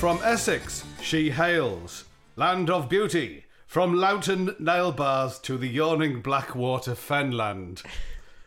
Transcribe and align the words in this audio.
From 0.00 0.18
Essex, 0.24 0.82
she 1.02 1.28
hails, 1.28 2.06
land 2.34 2.70
of 2.70 2.88
beauty. 2.88 3.44
From 3.66 3.92
Loughton 3.92 4.56
nail 4.58 4.92
bars 4.92 5.38
to 5.40 5.58
the 5.58 5.66
yawning 5.68 6.22
Blackwater 6.22 6.94
fenland. 6.94 7.82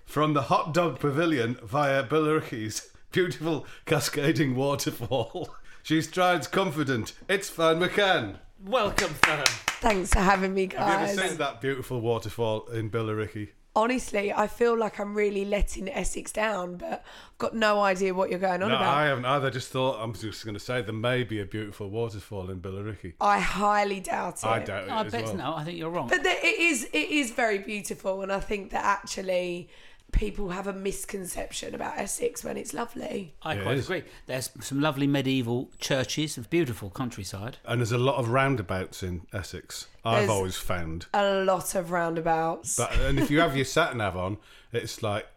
From 0.03 0.33
the 0.33 0.41
hot 0.41 0.73
dog 0.73 0.99
pavilion 0.99 1.59
via 1.63 2.03
Billericay's 2.05 2.89
beautiful 3.11 3.67
cascading 3.85 4.55
waterfall. 4.55 5.55
She 5.83 6.01
strides 6.01 6.47
confident. 6.47 7.13
It's 7.29 7.51
Ferne 7.51 7.79
McCann. 7.79 8.37
Welcome, 8.65 9.13
Ferne. 9.21 9.45
Thanks 9.79 10.11
for 10.11 10.21
having 10.21 10.55
me, 10.55 10.65
guys. 10.65 10.79
Have 10.79 11.01
you 11.01 11.19
ever 11.19 11.27
seen 11.29 11.37
that 11.37 11.61
beautiful 11.61 12.01
waterfall 12.01 12.65
in 12.69 12.89
Billericay? 12.89 13.49
Honestly, 13.75 14.31
I 14.31 14.45
feel 14.45 14.77
like 14.77 14.99
I'm 14.99 15.15
really 15.15 15.45
letting 15.45 15.89
Essex 15.89 16.31
down, 16.31 16.75
but 16.77 17.03
I've 17.31 17.37
got 17.39 17.55
no 17.55 17.81
idea 17.81 18.13
what 18.13 18.29
you're 18.29 18.37
going 18.37 18.61
on 18.61 18.69
No, 18.69 18.75
about. 18.75 18.95
I 18.95 19.05
haven't 19.07 19.25
either. 19.25 19.47
I 19.47 19.49
just 19.49 19.69
thought, 19.71 19.99
I'm 19.99 20.13
just 20.13 20.45
going 20.45 20.53
to 20.53 20.59
say, 20.59 20.83
there 20.83 20.93
may 20.93 21.23
be 21.23 21.41
a 21.41 21.45
beautiful 21.45 21.89
waterfall 21.89 22.51
in 22.51 22.61
Billericay. 22.61 23.13
I 23.19 23.39
highly 23.39 23.99
doubt 23.99 24.35
it. 24.43 24.45
I 24.45 24.59
doubt 24.59 24.83
it 24.83 24.91
I 24.91 25.05
as 25.05 25.11
bet 25.11 25.25
well. 25.25 25.35
no. 25.35 25.55
I 25.55 25.63
think 25.63 25.79
you're 25.79 25.89
wrong. 25.89 26.07
But 26.07 26.21
there, 26.21 26.37
it 26.37 26.59
is 26.59 26.83
it 26.93 27.09
is 27.09 27.31
very 27.31 27.57
beautiful, 27.57 28.21
and 28.21 28.31
I 28.31 28.39
think 28.39 28.69
that 28.71 28.85
actually 28.85 29.69
people 30.13 30.49
have 30.51 30.67
a 30.67 30.73
misconception 30.73 31.75
about 31.75 31.97
Essex 31.97 32.43
when 32.43 32.55
it's 32.55 32.73
lovely. 32.73 33.33
I 33.41 33.55
It 33.55 33.63
quite 33.63 33.77
is. 33.77 33.85
agree. 33.85 34.03
There's 34.27 34.49
some 34.61 34.79
lovely 34.79 35.07
medieval 35.07 35.69
churches, 35.79 36.37
of 36.37 36.49
beautiful 36.49 36.89
countryside. 36.89 37.57
And 37.65 37.81
there's 37.81 37.91
a 37.91 37.97
lot 37.97 38.15
of 38.15 38.29
roundabouts 38.29 39.03
in 39.03 39.27
Essex. 39.33 39.87
I've 40.05 40.19
There's- 40.19 40.29
always 40.29 40.55
found. 40.57 41.07
A 41.13 41.43
lot 41.43 41.75
of 41.75 41.91
roundabouts. 41.91 42.77
But 42.77 42.95
and 42.99 43.19
if 43.19 43.29
you 43.29 43.39
have 43.41 43.55
your 43.55 43.65
sat 43.65 43.95
nav 43.97 44.15
on, 44.15 44.37
it's 44.71 45.03
like 45.03 45.27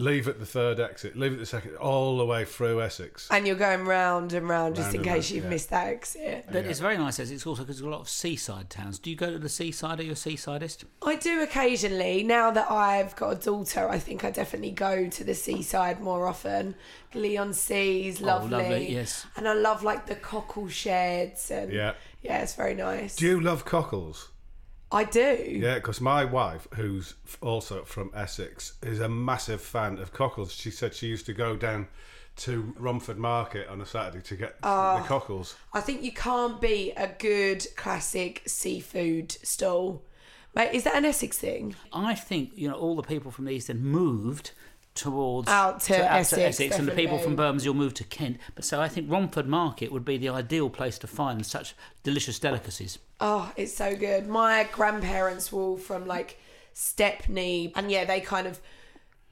leave 0.00 0.26
at 0.26 0.38
the 0.40 0.46
third 0.46 0.80
exit, 0.80 1.16
leave 1.16 1.32
at 1.32 1.38
the 1.38 1.46
second, 1.46 1.76
all 1.76 2.16
the 2.16 2.24
way 2.24 2.44
through 2.44 2.80
Essex. 2.80 3.28
and 3.30 3.46
you're 3.46 3.54
going 3.54 3.84
round 3.84 4.32
and 4.32 4.48
round 4.48 4.74
just 4.74 4.86
Round 4.86 4.96
in 4.96 5.02
case 5.02 5.26
round, 5.26 5.30
you've 5.30 5.44
yeah. 5.44 5.50
missed 5.50 5.70
that 5.70 5.88
exit. 5.88 6.46
But 6.50 6.64
it's 6.64 6.80
very 6.80 6.96
nice 6.96 7.20
as 7.20 7.30
it's 7.30 7.46
also 7.46 7.62
because 7.62 7.76
there's 7.76 7.86
a 7.86 7.90
lot 7.90 8.00
of 8.00 8.08
seaside 8.08 8.70
towns. 8.70 8.98
Do 8.98 9.10
you 9.10 9.16
go 9.16 9.30
to 9.30 9.38
the 9.38 9.48
seaside? 9.48 10.00
Are 10.00 10.02
you 10.02 10.12
a 10.12 10.14
seasidist? 10.14 10.84
I 11.02 11.16
do 11.16 11.42
occasionally. 11.42 12.22
Now 12.22 12.50
that 12.50 12.70
I've 12.70 13.14
got 13.16 13.30
a 13.30 13.36
daughter, 13.36 13.88
I 13.88 13.98
think 13.98 14.24
I 14.24 14.30
definitely 14.30 14.72
go 14.72 15.08
to 15.08 15.24
the 15.24 15.34
seaside 15.34 16.00
more 16.00 16.26
often. 16.26 16.74
Leigh-on-Sea's 17.14 18.22
oh, 18.22 18.26
lovely. 18.26 18.54
Oh, 18.54 18.58
lovely, 18.58 18.92
yes. 18.92 19.26
And 19.36 19.46
I 19.46 19.52
love 19.54 19.82
like 19.82 20.06
the 20.06 20.14
cockle 20.14 20.68
sheds 20.68 21.50
and 21.50 21.72
Yeah. 21.72 21.92
yeah, 22.22 22.42
it's 22.42 22.54
very 22.54 22.74
nice. 22.74 23.16
Do 23.16 23.26
you 23.26 23.40
love 23.40 23.64
cockles? 23.64 24.30
I 24.92 25.04
do. 25.04 25.44
Yeah, 25.48 25.76
because 25.76 26.00
my 26.00 26.24
wife, 26.24 26.66
who's 26.74 27.14
also 27.40 27.84
from 27.84 28.10
Essex, 28.14 28.74
is 28.82 29.00
a 29.00 29.08
massive 29.08 29.60
fan 29.60 29.98
of 29.98 30.12
cockles. 30.12 30.52
She 30.52 30.70
said 30.70 30.94
she 30.94 31.06
used 31.06 31.26
to 31.26 31.32
go 31.32 31.56
down 31.56 31.88
to 32.36 32.74
Romford 32.78 33.18
Market 33.18 33.68
on 33.68 33.80
a 33.80 33.86
Saturday 33.86 34.22
to 34.22 34.36
get 34.36 34.60
the 34.60 34.68
ah, 34.68 35.04
cockles. 35.06 35.56
I 35.72 35.80
think 35.80 36.02
you 36.02 36.12
can't 36.12 36.60
beat 36.60 36.94
a 36.96 37.14
good 37.18 37.66
classic 37.76 38.42
seafood 38.46 39.32
stall. 39.42 40.02
Mate, 40.54 40.72
is 40.72 40.84
that 40.84 40.96
an 40.96 41.04
Essex 41.04 41.38
thing? 41.38 41.76
I 41.92 42.14
think 42.14 42.52
you 42.54 42.68
know 42.68 42.74
all 42.74 42.96
the 42.96 43.02
people 43.02 43.30
from 43.30 43.44
the 43.44 43.52
east 43.52 43.70
end 43.70 43.84
moved 43.84 44.52
towards 44.94 45.48
Out 45.48 45.80
to 45.82 45.96
Essex, 45.96 46.58
and 46.60 46.68
the 46.88 46.92
people 46.92 47.16
definitely. 47.16 47.22
from 47.24 47.36
Bermondsey 47.36 47.68
will 47.68 47.76
move 47.76 47.94
to 47.94 48.04
Kent. 48.04 48.38
But 48.54 48.64
so 48.64 48.80
I 48.80 48.88
think 48.88 49.10
Romford 49.10 49.46
Market 49.46 49.92
would 49.92 50.04
be 50.04 50.16
the 50.18 50.28
ideal 50.30 50.68
place 50.70 50.98
to 50.98 51.06
find 51.06 51.44
such 51.46 51.74
delicious 52.02 52.38
delicacies. 52.38 52.98
Oh, 53.20 53.52
it's 53.56 53.74
so 53.74 53.94
good. 53.96 54.26
My 54.28 54.68
grandparents 54.72 55.52
were 55.52 55.62
all 55.62 55.76
from 55.76 56.06
like 56.06 56.38
Stepney, 56.72 57.72
and 57.76 57.90
yeah, 57.90 58.04
they 58.04 58.20
kind 58.20 58.46
of 58.46 58.60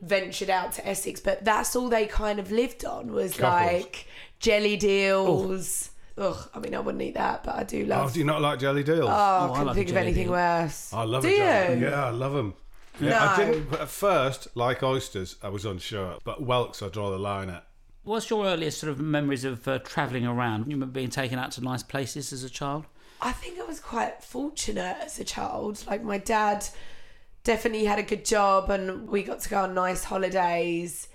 ventured 0.00 0.48
out 0.50 0.72
to 0.74 0.86
Essex, 0.86 1.18
but 1.20 1.44
that's 1.44 1.74
all 1.74 1.88
they 1.88 2.06
kind 2.06 2.38
of 2.38 2.52
lived 2.52 2.84
on 2.84 3.10
was 3.12 3.36
Cockles. 3.36 3.72
like 3.82 4.06
jellied 4.38 4.84
eels. 4.84 5.90
Oh. 6.16 6.28
Ugh, 6.30 6.50
I 6.54 6.58
mean, 6.58 6.74
I 6.74 6.80
wouldn't 6.80 7.02
eat 7.02 7.14
that, 7.14 7.44
but 7.44 7.54
I 7.56 7.62
do 7.62 7.84
Oh, 7.84 7.86
love. 7.88 8.12
do 8.12 8.18
you 8.18 8.24
not 8.24 8.40
like 8.40 8.58
jellied 8.58 8.88
eels? 8.88 9.00
Oh, 9.02 9.06
Oh, 9.06 9.10
I 9.12 9.44
I 9.44 9.48
couldn't 9.50 9.66
like 9.66 9.76
think 9.76 9.90
of 9.90 9.96
anything 9.96 10.24
deal. 10.24 10.32
worse. 10.32 10.92
I 10.92 11.02
love 11.04 11.22
Do 11.22 11.28
a 11.28 11.36
jelly. 11.36 11.78
you? 11.80 11.86
Yeah, 11.86 12.04
I 12.06 12.10
love 12.10 12.32
them. 12.32 12.54
Yeah, 13.00 13.32
I 13.34 13.38
No. 13.46 13.52
didn't 13.52 13.72
at 13.80 13.88
first 13.88 14.48
like 14.56 14.82
oysters. 14.82 15.36
I 15.42 15.48
was 15.48 15.64
unsure, 15.64 16.18
but 16.24 16.42
whelks 16.42 16.82
I 16.82 16.88
draw 16.88 17.10
the 17.10 17.18
line 17.18 17.50
at. 17.50 17.64
What's 18.04 18.30
your 18.30 18.46
earliest 18.46 18.78
sort 18.80 18.90
of 18.90 18.98
memories 19.00 19.44
of 19.44 19.66
uh, 19.68 19.78
travelling 19.80 20.26
around? 20.26 20.66
You 20.66 20.72
remember 20.76 20.92
being 20.92 21.10
taken 21.10 21.38
out 21.38 21.52
to 21.52 21.60
nice 21.62 21.82
places 21.82 22.32
as 22.32 22.42
a 22.42 22.50
child? 22.50 22.86
I 23.20 23.32
think 23.32 23.58
I 23.58 23.64
was 23.64 23.80
quite 23.80 24.22
fortunate 24.22 24.96
as 25.02 25.18
a 25.18 25.24
child. 25.24 25.84
Like 25.86 26.02
my 26.02 26.18
dad 26.18 26.66
definitely 27.44 27.84
had 27.84 27.98
a 27.98 28.02
good 28.02 28.24
job 28.24 28.70
and 28.70 29.08
we 29.08 29.22
got 29.22 29.40
to 29.40 29.48
go 29.48 29.62
on 29.64 29.74
nice 29.74 30.04
holidays. 30.04 31.08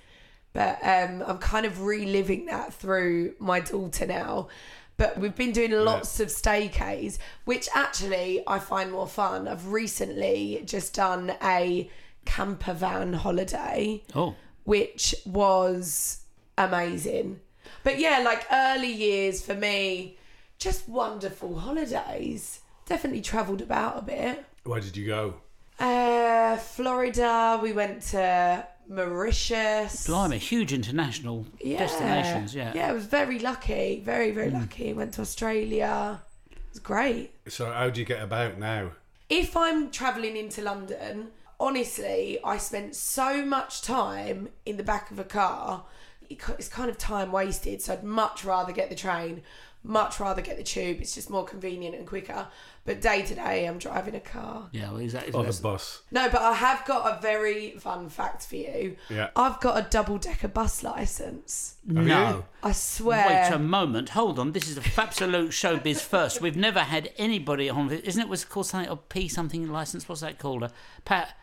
But 0.54 0.78
um, 0.84 1.24
I'm 1.26 1.40
kind 1.40 1.66
of 1.66 1.82
reliving 1.82 2.46
that 2.46 2.74
through 2.74 3.34
my 3.40 3.60
daughter 3.60 4.06
now. 4.06 4.50
But 4.98 5.18
we've 5.18 5.36
been 5.36 5.52
doing 5.52 5.72
lots 5.72 6.20
of 6.20 6.28
staycays, 6.30 7.18
which 7.46 7.68
actually 7.74 8.44
I 8.46 8.60
find 8.60 8.92
more 8.92 9.08
fun. 9.08 9.48
I've 9.48 9.68
recently 9.68 10.62
just 10.66 10.94
done 10.94 11.34
a 11.42 11.90
camper 12.26 12.74
van 12.74 13.14
holiday 13.14 14.02
Oh, 14.16 14.36
which 14.64 15.14
was 15.26 16.22
amazing. 16.58 17.40
But 17.84 18.00
yeah, 18.00 18.20
like 18.20 18.46
early 18.52 18.92
years 18.92 19.42
for 19.42 19.56
me, 19.56 20.18
just 20.58 20.88
wonderful 20.88 21.60
holidays. 21.60 22.60
Definitely 22.86 23.22
travelled 23.22 23.62
about 23.62 23.98
a 23.98 24.02
bit. 24.04 24.46
Where 24.64 24.80
did 24.80 24.96
you 24.96 25.08
go? 25.08 25.36
Uh, 25.80 26.56
Florida, 26.58 27.60
we 27.62 27.74
went 27.74 28.02
to 28.04 28.66
Mauritius. 28.88 30.06
blimey, 30.08 30.38
huge 30.38 30.74
international 30.74 31.46
Yeah. 31.60 31.80
destinations. 31.80 32.54
Yeah. 32.54 32.74
Yeah, 32.76 32.90
I 32.90 32.92
was 32.94 33.06
very 33.06 33.40
lucky. 33.40 34.02
Very, 34.04 34.32
very 34.32 34.50
hmm. 34.50 34.60
lucky. 34.60 34.94
Went 34.94 35.14
to 35.16 35.22
Australia. 35.22 36.22
It 36.52 36.58
was 36.70 36.80
great. 36.80 37.32
So 37.48 37.72
how 37.72 37.90
do 37.90 38.00
you 38.00 38.06
get 38.06 38.22
about 38.22 38.58
now? 38.60 38.92
if 39.34 39.58
I'm 39.58 39.90
traveling 39.90 40.38
into 40.38 40.62
London, 40.62 41.30
honestly, 41.60 42.38
I 42.44 42.58
spent 42.58 42.96
so 42.96 43.44
much 43.44 43.82
time 43.82 44.50
in 44.66 44.78
the 44.78 44.84
back 44.84 45.10
of 45.10 45.18
a 45.18 45.24
car. 45.24 45.86
It's 46.30 46.68
kind 46.68 46.90
of 46.90 47.00
time 47.00 47.32
wasted. 47.32 47.82
So 47.82 47.94
I'd 47.94 48.04
much 48.04 48.46
rather 48.46 48.72
get 48.72 48.90
the 48.90 48.96
train, 48.96 49.42
much 49.84 50.20
rather 50.20 50.42
get 50.42 50.58
the 50.58 50.64
tube. 50.64 51.02
It's 51.02 51.14
just 51.16 51.30
more 51.30 51.44
convenient 51.44 51.96
and 51.96 52.08
quicker. 52.08 52.48
But 52.86 53.00
day 53.02 53.22
to 53.22 53.36
day, 53.36 53.66
I'm 53.66 53.78
driving 53.78 54.16
a 54.16 54.20
car. 54.20 54.68
Yeah, 54.74 54.92
well, 54.92 55.00
exactly. 55.00 55.32
Or 55.32 55.44
the 55.44 55.44
That's- 55.44 55.60
bus? 55.60 56.02
No, 56.12 56.30
but 56.30 56.42
I 56.42 56.54
have 56.54 56.86
got 56.86 57.18
a 57.18 57.22
very 57.22 57.72
fun 57.72 58.10
fact 58.10 58.46
for 58.46 58.58
you. 58.58 58.98
Yeah. 59.10 59.30
I've 59.36 59.60
got 59.62 59.78
a 59.78 59.90
double 59.90 60.18
decker 60.18 60.50
bus 60.50 60.84
license. 60.84 61.76
Have 61.88 62.06
no. 62.06 62.30
you? 62.30 62.46
I 62.62 62.72
swear. 62.74 63.26
Wait 63.50 63.56
a 63.56 63.60
moment. 63.60 64.10
Hold 64.10 64.38
on. 64.40 64.52
This 64.52 64.68
is 64.68 64.78
a 64.78 65.02
absolute 65.02 65.52
showbiz 65.52 66.02
first. 66.02 66.42
We've 66.42 66.58
never 66.58 66.82
had 66.82 67.12
anybody 67.18 67.70
on. 67.70 67.90
Isn't 67.92 68.22
it 68.22 68.28
was 68.30 68.44
called 68.44 68.66
something? 68.68 68.90
A 68.92 68.98
P 68.98 69.28
something 69.28 69.72
license? 69.72 70.10
What's 70.10 70.22
that 70.22 70.40
called? 70.40 70.64
A 70.64 70.72
Pat. 71.06 71.38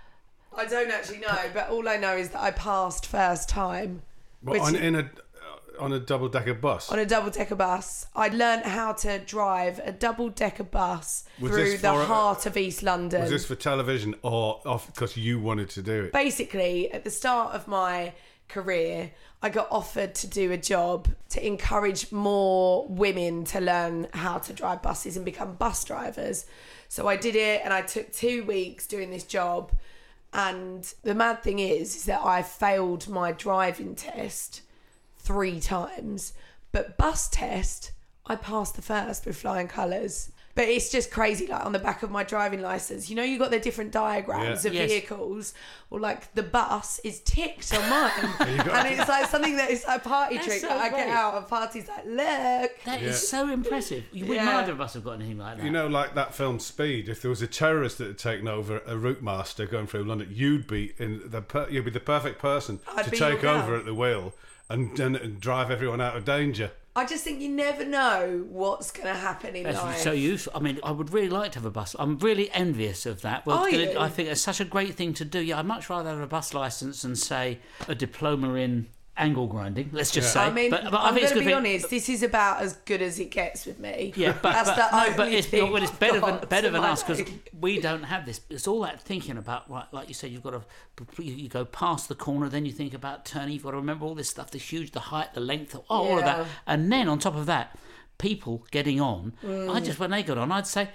I 0.56 0.66
don't 0.66 0.90
actually 0.90 1.18
know, 1.20 1.38
but 1.54 1.70
all 1.70 1.88
I 1.88 1.96
know 1.96 2.16
is 2.16 2.30
that 2.30 2.42
I 2.42 2.50
passed 2.50 3.06
first 3.06 3.48
time. 3.48 4.02
What, 4.42 4.54
Which- 4.54 4.62
on, 4.62 4.76
in 4.76 4.94
a 4.94 5.10
on 5.80 5.92
a 5.92 5.98
double 6.00 6.28
decker 6.28 6.54
bus? 6.54 6.90
on 6.90 6.98
a 6.98 7.06
double 7.06 7.30
decker 7.30 7.54
bus. 7.54 8.06
I 8.14 8.28
learned 8.28 8.64
how 8.64 8.92
to 8.92 9.18
drive 9.18 9.80
a 9.84 9.92
double 9.92 10.28
decker 10.28 10.64
bus 10.64 11.24
Was 11.40 11.50
through 11.50 11.64
this 11.64 11.80
the 11.82 11.88
for 11.92 12.00
a- 12.02 12.04
heart 12.04 12.46
of 12.46 12.56
East 12.56 12.82
London. 12.82 13.22
Was 13.22 13.30
this 13.30 13.46
for 13.46 13.54
television 13.54 14.14
or 14.22 14.60
off 14.66 14.86
because 14.86 15.16
you 15.16 15.40
wanted 15.40 15.70
to 15.70 15.82
do 15.82 16.04
it? 16.04 16.12
Basically, 16.12 16.90
at 16.92 17.04
the 17.04 17.10
start 17.10 17.54
of 17.54 17.66
my 17.66 18.12
career, 18.48 19.10
I 19.42 19.48
got 19.48 19.68
offered 19.70 20.14
to 20.16 20.26
do 20.26 20.52
a 20.52 20.58
job 20.58 21.08
to 21.30 21.46
encourage 21.46 22.12
more 22.12 22.86
women 22.88 23.44
to 23.46 23.60
learn 23.60 24.08
how 24.12 24.38
to 24.38 24.52
drive 24.52 24.82
buses 24.82 25.16
and 25.16 25.24
become 25.24 25.54
bus 25.54 25.82
drivers. 25.84 26.46
So 26.88 27.06
I 27.08 27.16
did 27.16 27.36
it 27.36 27.62
and 27.64 27.72
I 27.72 27.82
took 27.82 28.12
two 28.12 28.44
weeks 28.44 28.86
doing 28.86 29.10
this 29.10 29.24
job. 29.24 29.72
And 30.32 30.92
the 31.02 31.14
mad 31.14 31.42
thing 31.42 31.58
is, 31.58 31.96
is 31.96 32.04
that 32.04 32.20
I 32.24 32.42
failed 32.42 33.08
my 33.08 33.32
driving 33.32 33.94
test 33.94 34.62
three 35.30 35.60
times, 35.60 36.32
but 36.72 36.96
bus 36.98 37.28
test, 37.28 37.92
I 38.26 38.34
passed 38.34 38.74
the 38.74 38.82
first 38.82 39.26
with 39.26 39.36
flying 39.36 39.68
colours. 39.68 40.32
But 40.56 40.66
it's 40.66 40.90
just 40.90 41.12
crazy. 41.12 41.46
Like 41.46 41.64
on 41.64 41.70
the 41.70 41.78
back 41.78 42.02
of 42.02 42.10
my 42.10 42.24
driving 42.24 42.60
license, 42.60 43.08
you 43.08 43.14
know, 43.14 43.22
you 43.22 43.38
got 43.38 43.52
the 43.52 43.60
different 43.60 43.92
diagrams 43.92 44.64
Yeah. 44.64 44.70
of 44.70 44.74
Yes. 44.74 44.90
vehicles. 44.90 45.54
Or 45.90 46.00
like 46.00 46.34
the 46.34 46.42
bus 46.42 46.98
is 47.04 47.20
ticked 47.20 47.72
on 47.72 47.88
mine, 47.88 48.10
and 48.40 48.88
it's 48.88 49.08
like 49.08 49.26
something 49.30 49.56
that 49.56 49.70
is 49.70 49.84
a 49.88 50.00
party 50.00 50.34
That's 50.34 50.46
trick 50.48 50.60
so 50.60 50.66
that 50.66 50.76
I 50.78 50.88
get 50.88 51.06
great. 51.06 51.14
out 51.14 51.34
of 51.34 51.48
parties. 51.48 51.86
Like, 51.88 52.04
look, 52.04 52.72
That 52.84 53.00
is 53.00 53.22
Yeah. 53.22 53.28
so 53.44 53.48
impressive. 53.52 54.02
You 54.12 54.26
would 54.26 54.34
Yeah. 54.34 54.44
neither 54.46 54.72
of 54.72 54.80
us 54.80 54.94
have 54.94 55.04
got 55.04 55.12
anything 55.12 55.38
like 55.38 55.58
that. 55.58 55.64
You 55.64 55.70
know, 55.70 55.86
like 55.86 56.14
that 56.16 56.34
film 56.34 56.58
Speed. 56.58 57.08
If 57.08 57.22
there 57.22 57.30
was 57.30 57.42
a 57.42 57.46
terrorist 57.46 57.98
that 57.98 58.08
had 58.08 58.18
taken 58.18 58.48
over 58.48 58.82
a 58.86 58.96
route 58.98 59.22
master 59.22 59.66
going 59.66 59.86
through 59.86 60.02
London, 60.04 60.28
you'd 60.32 60.66
be 60.66 60.94
in 60.98 61.22
the 61.26 61.42
per- 61.42 61.68
you'd 61.70 61.84
be 61.84 61.90
the 61.92 62.00
perfect 62.00 62.40
person 62.40 62.80
I'd 62.96 63.04
to 63.04 63.10
be 63.12 63.18
your 63.18 63.30
take 63.30 63.40
girl. 63.42 63.62
over 63.62 63.76
at 63.76 63.84
the 63.84 63.94
wheel 63.94 64.34
and, 64.70 64.98
and, 64.98 65.16
and 65.16 65.40
drive 65.40 65.70
everyone 65.70 66.00
out 66.00 66.16
of 66.16 66.24
danger. 66.24 66.70
I 66.96 67.06
just 67.06 67.22
think 67.22 67.40
you 67.40 67.48
never 67.48 67.84
know 67.84 68.44
what's 68.48 68.90
going 68.90 69.06
to 69.06 69.14
happen 69.18 69.54
in 69.54 69.62
That's 69.62 69.78
life. 69.78 69.98
so 69.98 70.10
useful. 70.12 70.52
I 70.56 70.58
mean, 70.60 70.80
I 70.82 70.90
would 70.90 71.12
really 71.12 71.28
like 71.28 71.52
to 71.52 71.58
have 71.60 71.66
a 71.66 71.70
bus. 71.70 71.94
I'm 71.98 72.18
really 72.18 72.50
envious 72.50 73.06
of 73.06 73.20
that. 73.22 73.46
Well, 73.46 73.58
Are 73.58 73.70
gonna- 73.70 73.92
you? 73.92 73.98
I 73.98 74.08
think 74.08 74.28
it's 74.28 74.40
such 74.40 74.60
a 74.60 74.64
great 74.64 74.94
thing 74.96 75.14
to 75.14 75.24
do. 75.24 75.40
Yeah, 75.40 75.60
I'd 75.60 75.66
much 75.66 75.88
rather 75.88 76.10
have 76.10 76.18
a 76.20 76.26
bus 76.26 76.52
license 76.52 77.04
and 77.04 77.16
say 77.16 77.60
a 77.86 77.94
diploma 77.94 78.54
in 78.54 78.88
angle 79.16 79.46
grinding. 79.46 79.90
Let's 79.92 80.10
just 80.10 80.32
say. 80.32 80.40
I 80.40 80.50
mean, 80.50 80.70
but, 80.70 80.84
but 80.84 80.94
I 80.94 81.08
I'm 81.08 81.14
think 81.14 81.24
it's 81.24 81.32
going 81.34 81.44
to 81.44 81.50
good 81.50 81.62
be 81.62 81.64
thing- 81.68 81.74
honest. 81.74 81.90
This 81.90 82.08
is 82.08 82.22
about 82.22 82.62
as 82.62 82.74
good 82.84 83.02
as 83.02 83.18
it 83.18 83.30
gets 83.30 83.66
with 83.66 83.78
me. 83.78 84.12
Yeah, 84.16 84.32
but, 84.42 84.52
that's 84.52 84.70
but, 84.70 84.76
the 84.76 84.96
no, 84.96 85.04
only 85.04 85.16
but 85.16 85.32
it's, 85.32 85.46
thing 85.46 85.72
well, 85.72 85.82
it's 85.82 85.92
I've 85.92 85.98
better 86.00 86.12
than 86.20 86.20
got 86.20 86.48
better 86.48 86.66
to 86.68 86.72
than 86.72 86.82
my 86.82 86.90
us 86.90 87.02
because 87.02 87.18
name. 87.18 87.40
we 87.60 87.80
don't 87.80 88.04
have 88.04 88.26
this. 88.26 88.40
It's 88.48 88.66
all 88.66 88.80
that 88.82 89.00
thinking 89.02 89.36
about, 89.36 89.68
right, 89.70 89.86
like 89.92 90.08
you 90.08 90.14
said, 90.14 90.30
you've 90.30 90.42
got 90.42 90.50
to 90.50 91.22
you, 91.22 91.34
you 91.34 91.48
go 91.48 91.64
past 91.64 92.08
the 92.08 92.14
corner, 92.14 92.48
then 92.48 92.64
you 92.66 92.72
think 92.72 92.94
about 92.94 93.24
turning. 93.24 93.54
You've 93.54 93.62
got 93.64 93.72
to 93.72 93.76
remember 93.76 94.06
all 94.06 94.14
this 94.14 94.28
stuff: 94.30 94.50
the 94.50 94.58
huge, 94.58 94.92
the 94.92 95.00
height, 95.00 95.34
the 95.34 95.40
length, 95.40 95.74
oh, 95.76 95.82
all 95.88 96.18
of 96.18 96.24
that, 96.24 96.46
and 96.66 96.90
then 96.90 97.08
on 97.08 97.18
top 97.18 97.36
of 97.36 97.46
that, 97.46 97.76
people 98.18 98.66
getting 98.70 99.00
on. 99.00 99.34
Mm. 99.44 99.74
I 99.74 99.80
just 99.80 99.98
when 99.98 100.10
they 100.10 100.22
got 100.22 100.38
on, 100.38 100.50
I'd 100.52 100.66
say. 100.66 100.88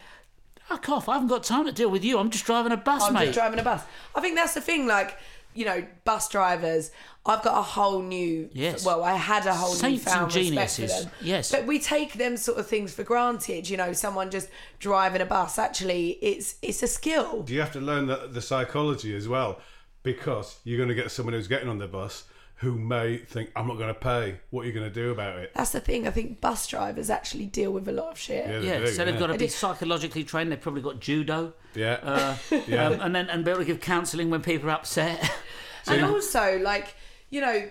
Fuck 0.67 0.89
off! 0.89 1.07
I 1.07 1.13
haven't 1.13 1.27
got 1.27 1.43
time 1.43 1.65
to 1.67 1.71
deal 1.71 1.91
with 1.91 2.03
you. 2.03 2.17
I'm 2.17 2.31
just 2.31 2.43
driving 2.43 2.71
a 2.71 2.77
bus, 2.77 3.03
I'm 3.03 3.13
mate. 3.13 3.25
just 3.25 3.37
driving 3.37 3.59
a 3.59 3.63
bus. 3.63 3.83
I 4.15 4.19
think 4.19 4.35
that's 4.35 4.55
the 4.55 4.61
thing. 4.61 4.87
Like, 4.87 5.15
you 5.55 5.65
know, 5.65 5.85
bus 6.03 6.29
drivers. 6.29 6.91
I've 7.25 7.41
got 7.41 7.57
a 7.57 7.61
whole 7.63 8.01
new. 8.01 8.49
Yes. 8.53 8.85
Well, 8.85 9.03
I 9.03 9.13
had 9.15 9.47
a 9.47 9.53
whole 9.55 9.73
Saints 9.73 10.05
and 10.05 10.13
newfound 10.13 10.35
respect 10.35 10.71
for 10.71 10.75
geniuses. 10.81 11.03
them. 11.05 11.11
Yes. 11.21 11.51
But 11.51 11.65
we 11.65 11.79
take 11.79 12.13
them 12.13 12.37
sort 12.37 12.59
of 12.59 12.67
things 12.67 12.93
for 12.93 13.03
granted. 13.03 13.67
You 13.67 13.77
know, 13.77 13.93
someone 13.93 14.29
just 14.29 14.49
driving 14.79 15.21
a 15.21 15.25
bus. 15.25 15.57
Actually, 15.57 16.19
it's 16.21 16.55
it's 16.61 16.83
a 16.83 16.87
skill. 16.87 17.45
You 17.47 17.59
have 17.61 17.73
to 17.73 17.81
learn 17.81 18.05
the, 18.05 18.29
the 18.31 18.41
psychology 18.41 19.15
as 19.15 19.27
well 19.27 19.59
because 20.03 20.59
you're 20.63 20.77
going 20.77 20.89
to 20.89 20.95
get 20.95 21.09
someone 21.09 21.33
who's 21.33 21.47
getting 21.47 21.67
on 21.67 21.79
the 21.79 21.87
bus 21.87 22.25
who 22.59 22.77
may 22.77 23.17
think, 23.17 23.51
I'm 23.55 23.67
not 23.67 23.77
going 23.77 23.93
to 23.93 23.99
pay. 23.99 24.39
What 24.49 24.61
are 24.63 24.65
you 24.67 24.73
going 24.73 24.87
to 24.87 24.93
do 24.93 25.11
about 25.11 25.37
it? 25.39 25.51
That's 25.53 25.71
the 25.71 25.81
thing. 25.81 26.07
I 26.07 26.11
think 26.11 26.39
bus 26.39 26.67
drivers 26.67 27.09
actually 27.09 27.47
deal 27.47 27.71
with 27.71 27.87
a 27.87 27.91
lot 27.91 28.11
of 28.13 28.17
shit. 28.17 28.47
Yeah, 28.47 28.59
they 28.59 28.67
yeah, 28.67 28.79
do, 28.79 28.87
so 28.87 29.03
they've 29.05 29.13
yeah. 29.13 29.19
got 29.19 29.27
to 29.27 29.37
be 29.37 29.47
psychologically 29.49 30.23
trained. 30.23 30.51
They've 30.51 30.61
probably 30.61 30.81
got 30.81 30.99
judo, 31.01 31.53
Yeah. 31.73 31.99
uh, 32.01 32.37
Yeah. 32.67 32.87
um, 32.87 33.01
and 33.01 33.15
then 33.15 33.29
and 33.29 33.43
be 33.43 33.51
able 33.51 33.59
to 33.61 33.65
give 33.65 33.81
counselling 33.81 34.29
when 34.29 34.41
people 34.41 34.69
are 34.69 34.73
upset. 34.73 35.31
And 35.87 36.03
also, 36.03 36.57
like, 36.63 36.95
you 37.29 37.41
know, 37.41 37.69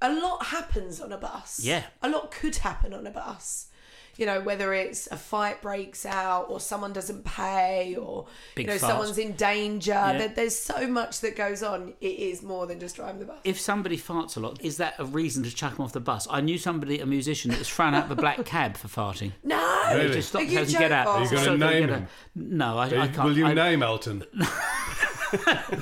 a 0.00 0.12
lot 0.12 0.46
happens 0.46 1.00
on 1.00 1.10
a 1.10 1.18
bus. 1.18 1.58
Yeah. 1.64 1.82
A 2.00 2.08
lot 2.08 2.30
could 2.30 2.54
happen 2.54 2.94
on 2.94 3.08
a 3.08 3.10
bus. 3.10 3.66
You 4.16 4.26
know, 4.26 4.40
whether 4.40 4.72
it's 4.72 5.06
a 5.08 5.16
fight 5.16 5.60
breaks 5.62 6.06
out 6.06 6.46
or 6.48 6.60
someone 6.60 6.92
doesn't 6.92 7.24
pay 7.24 7.96
or, 7.96 8.26
Big 8.54 8.66
you 8.66 8.72
know, 8.72 8.78
fart. 8.78 8.92
someone's 8.92 9.18
in 9.18 9.32
danger. 9.32 9.92
Yeah. 9.92 10.18
There, 10.18 10.28
there's 10.28 10.58
so 10.58 10.86
much 10.86 11.20
that 11.20 11.36
goes 11.36 11.62
on. 11.62 11.94
It 12.00 12.18
is 12.18 12.42
more 12.42 12.66
than 12.66 12.80
just 12.80 12.96
driving 12.96 13.20
the 13.20 13.26
bus. 13.26 13.38
if 13.44 13.60
somebody 13.60 13.96
farts 13.98 14.36
a 14.36 14.40
lot, 14.40 14.62
is 14.62 14.78
that 14.78 14.94
a 14.98 15.04
reason 15.04 15.42
to 15.44 15.54
chuck 15.54 15.76
them 15.76 15.84
off 15.84 15.92
the 15.92 16.00
bus? 16.00 16.26
I 16.30 16.40
knew 16.40 16.58
somebody, 16.58 17.00
a 17.00 17.06
musician, 17.06 17.50
that 17.50 17.58
was 17.58 17.68
thrown 17.68 17.94
out 17.94 18.04
of 18.06 18.10
a 18.10 18.16
black 18.16 18.44
cab 18.44 18.76
for 18.76 18.88
farting. 18.88 19.32
no! 19.44 19.56
Really? 19.90 20.08
They 20.08 20.14
just 20.14 20.28
stopped 20.30 20.44
Are 20.44 20.48
you 20.48 20.58
and 20.58 20.68
get 20.68 20.92
out. 20.92 21.06
Are 21.06 21.22
you 21.22 21.30
gonna 21.30 21.58
name 21.58 21.88
him? 21.88 22.08
No, 22.34 22.78
I, 22.78 22.86
I 22.86 23.08
can't. 23.08 23.24
Will 23.24 23.36
you 23.36 23.46
I, 23.46 23.54
name 23.54 23.82
Elton? 23.82 24.24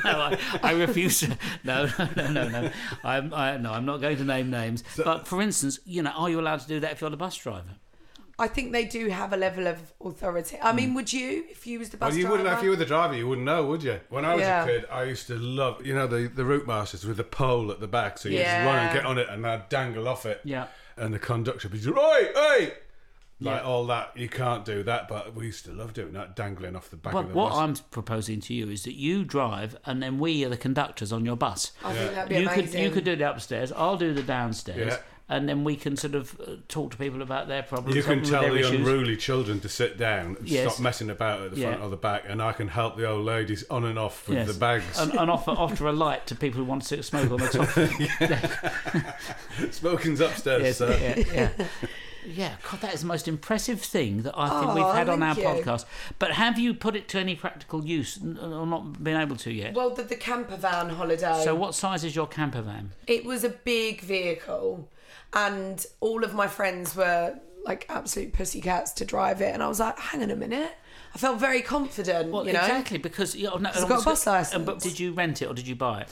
No, 0.04 0.10
I, 0.10 0.38
I 0.62 0.72
refuse 0.72 1.20
to. 1.20 1.36
No, 1.64 1.86
no, 1.98 2.08
no, 2.16 2.28
no, 2.28 2.48
no. 2.48 2.70
I'm, 3.04 3.32
I, 3.34 3.56
no, 3.56 3.72
I'm 3.72 3.84
not 3.84 4.00
going 4.00 4.16
to 4.16 4.24
name 4.24 4.50
names. 4.50 4.84
but 5.04 5.26
for 5.26 5.40
instance, 5.40 5.78
you 5.84 6.02
know, 6.02 6.10
are 6.10 6.30
you 6.30 6.40
allowed 6.40 6.60
to 6.60 6.68
do 6.68 6.80
that 6.80 6.92
if 6.92 7.00
you're 7.00 7.10
the 7.10 7.16
bus 7.16 7.36
driver? 7.36 7.76
I 8.38 8.48
think 8.48 8.72
they 8.72 8.84
do 8.84 9.08
have 9.10 9.32
a 9.32 9.36
level 9.36 9.66
of 9.68 9.92
authority. 10.04 10.58
I 10.60 10.70
Hmm. 10.70 10.76
mean, 10.76 10.94
would 10.94 11.12
you 11.12 11.44
if 11.50 11.66
you 11.66 11.78
was 11.78 11.90
the 11.90 11.96
bus 11.96 12.08
Well, 12.10 12.16
you 12.16 12.22
driver? 12.24 12.38
wouldn't 12.42 12.58
if 12.58 12.64
you 12.64 12.70
were 12.70 12.76
the 12.76 12.84
driver. 12.84 13.14
You 13.16 13.28
wouldn't 13.28 13.44
know, 13.44 13.64
would 13.66 13.82
you? 13.82 14.00
When 14.08 14.24
I 14.24 14.34
was 14.34 14.42
Yeah. 14.42 14.64
a 14.64 14.66
kid, 14.66 14.84
I 14.90 15.04
used 15.04 15.26
to 15.28 15.36
love, 15.38 15.84
you 15.86 15.94
know, 15.94 16.06
the 16.06 16.26
the 16.28 16.44
route 16.44 16.66
masters 16.66 17.04
with 17.06 17.16
the 17.18 17.24
pole 17.24 17.70
at 17.70 17.78
the 17.80 17.86
back, 17.88 18.18
so 18.18 18.28
you 18.28 18.38
just 18.38 18.50
run 18.50 18.76
and 18.78 18.88
Yeah. 18.88 18.94
get 18.94 19.06
on 19.06 19.18
it, 19.18 19.28
and 19.28 19.46
I'd 19.46 19.68
dangle 19.68 20.08
off 20.08 20.26
it. 20.26 20.40
Yeah. 20.44 20.66
And 20.96 21.14
the 21.14 21.18
conductor 21.18 21.68
would 21.68 21.80
be, 21.80 21.88
"Oi, 21.88 22.28
hey!" 22.34 22.72
Like 23.40 23.60
Yeah. 23.62 23.66
all 23.68 23.84
that, 23.86 24.12
you 24.16 24.28
can't 24.28 24.64
do 24.64 24.84
that. 24.84 25.08
But 25.08 25.34
we 25.34 25.46
used 25.46 25.64
to 25.66 25.72
love 25.72 25.92
doing 25.92 26.12
that, 26.12 26.36
dangling 26.36 26.76
off 26.76 26.88
the 26.88 26.96
back 26.96 27.12
But 27.12 27.24
of 27.24 27.28
the 27.30 27.34
what 27.34 27.50
bus. 27.50 27.58
I'm 27.58 27.74
proposing 27.90 28.40
to 28.42 28.54
you 28.54 28.70
is 28.70 28.84
that 28.84 28.94
you 28.94 29.24
drive, 29.24 29.76
and 29.84 30.00
then 30.02 30.18
we 30.20 30.44
are 30.44 30.48
the 30.48 30.56
conductors 30.56 31.12
on 31.12 31.24
your 31.24 31.36
bus. 31.36 31.72
I 31.84 31.92
think 31.92 32.14
that'd 32.14 32.28
be 32.28 32.36
you 32.36 32.42
amazing. 32.48 32.64
could 32.72 32.74
you 32.80 32.90
could 32.90 33.04
do 33.04 33.16
the 33.16 33.28
upstairs. 33.28 33.72
I'll 33.72 33.96
do 33.96 34.14
the 34.14 34.22
downstairs, 34.22 34.94
Yeah. 34.94 34.98
And 35.28 35.48
then 35.48 35.64
we 35.64 35.74
can 35.76 35.96
sort 35.96 36.14
of 36.14 36.38
uh, 36.40 36.56
talk 36.68 36.90
to 36.90 36.96
people 36.98 37.22
about 37.22 37.48
their 37.48 37.62
problems. 37.62 37.96
You 37.96 38.02
can 38.02 38.22
tell 38.22 38.42
the 38.42 38.48
their 38.50 38.58
issues. 38.58 38.72
unruly 38.80 39.16
children 39.16 39.58
to 39.60 39.68
sit 39.68 39.96
down 39.96 40.36
and 40.38 40.48
Yes. 40.48 40.72
stop 40.74 40.82
messing 40.82 41.08
about 41.10 41.40
at 41.42 41.50
the 41.54 41.60
front 41.62 41.78
Yeah. 41.80 41.84
or 41.86 41.88
the 41.88 41.96
back, 41.96 42.24
and 42.28 42.42
I 42.42 42.52
can 42.52 42.68
help 42.68 42.96
the 42.96 43.06
old 43.08 43.24
ladies 43.24 43.64
on 43.70 43.84
and 43.84 43.98
off 43.98 44.28
with 44.28 44.36
Yes. 44.38 44.46
the 44.52 44.58
bags. 44.60 44.98
and, 44.98 45.12
and 45.14 45.30
offer 45.30 45.50
offer 45.56 45.86
a 45.86 45.92
light 45.92 46.26
to 46.26 46.34
people 46.34 46.58
who 46.58 46.64
want 46.64 46.82
to 46.84 47.02
smoke 47.02 47.30
on 47.30 47.38
the 47.38 47.48
top. 47.48 47.68
Smoking's 49.72 50.20
upstairs, 50.20 50.62
yes, 50.62 50.78
sir. 50.78 50.98
yeah, 51.00 51.24
yeah. 51.58 51.66
Yeah, 52.26 52.54
God, 52.70 52.80
that 52.80 52.94
is 52.94 53.02
the 53.02 53.06
most 53.06 53.28
impressive 53.28 53.82
thing 53.82 54.22
that 54.22 54.32
I 54.34 54.48
think 54.60 54.74
we've 54.74 54.82
Oh, 54.84 54.92
had 54.92 55.10
on 55.10 55.22
our 55.22 55.34
you. 55.36 55.42
podcast. 55.44 55.84
But 56.18 56.32
have 56.32 56.58
you 56.58 56.72
put 56.72 56.96
it 56.96 57.06
to 57.08 57.18
any 57.18 57.34
practical 57.34 57.84
use, 57.84 58.16
or 58.18 58.66
not 58.66 59.04
been 59.04 59.20
able 59.20 59.36
to 59.36 59.52
yet? 59.52 59.74
Well, 59.74 59.90
the, 59.90 60.04
the 60.04 60.16
camper 60.16 60.56
van 60.56 60.88
holiday. 60.88 61.42
so, 61.44 61.54
what 61.54 61.74
size 61.74 62.02
is 62.02 62.16
your 62.16 62.26
camper 62.26 62.62
van? 62.62 62.92
it 63.06 63.26
was 63.26 63.44
a 63.44 63.50
big 63.50 64.00
vehicle 64.00 64.88
and 65.34 65.84
all 66.00 66.24
of 66.24 66.34
my 66.34 66.46
friends 66.46 66.94
were 66.96 67.38
like 67.64 67.86
absolute 67.88 68.32
pussycats 68.32 68.92
to 68.92 69.04
drive 69.04 69.40
it 69.40 69.52
and 69.54 69.62
i 69.62 69.68
was 69.68 69.80
like 69.80 69.98
hang 69.98 70.22
on 70.22 70.30
a 70.30 70.36
minute. 70.36 70.72
I 71.14 71.18
felt 71.18 71.38
very 71.38 71.62
confident 71.62 72.32
Well, 72.32 72.44
you 72.44 72.52
know? 72.52 72.60
exactly 72.60 72.98
because 72.98 73.36
you 73.36 73.44
know, 73.44 73.56
no, 73.56 73.70
I've 73.72 73.88
got 73.88 74.02
a 74.02 74.04
bus 74.04 74.52
and- 74.52 74.66
But 74.66 74.80
did 74.80 74.98
you 74.98 75.12
rent 75.12 75.42
it 75.42 75.46
or 75.46 75.54
did 75.54 75.68
you 75.68 75.76
buy 75.76 76.00
it? 76.00 76.08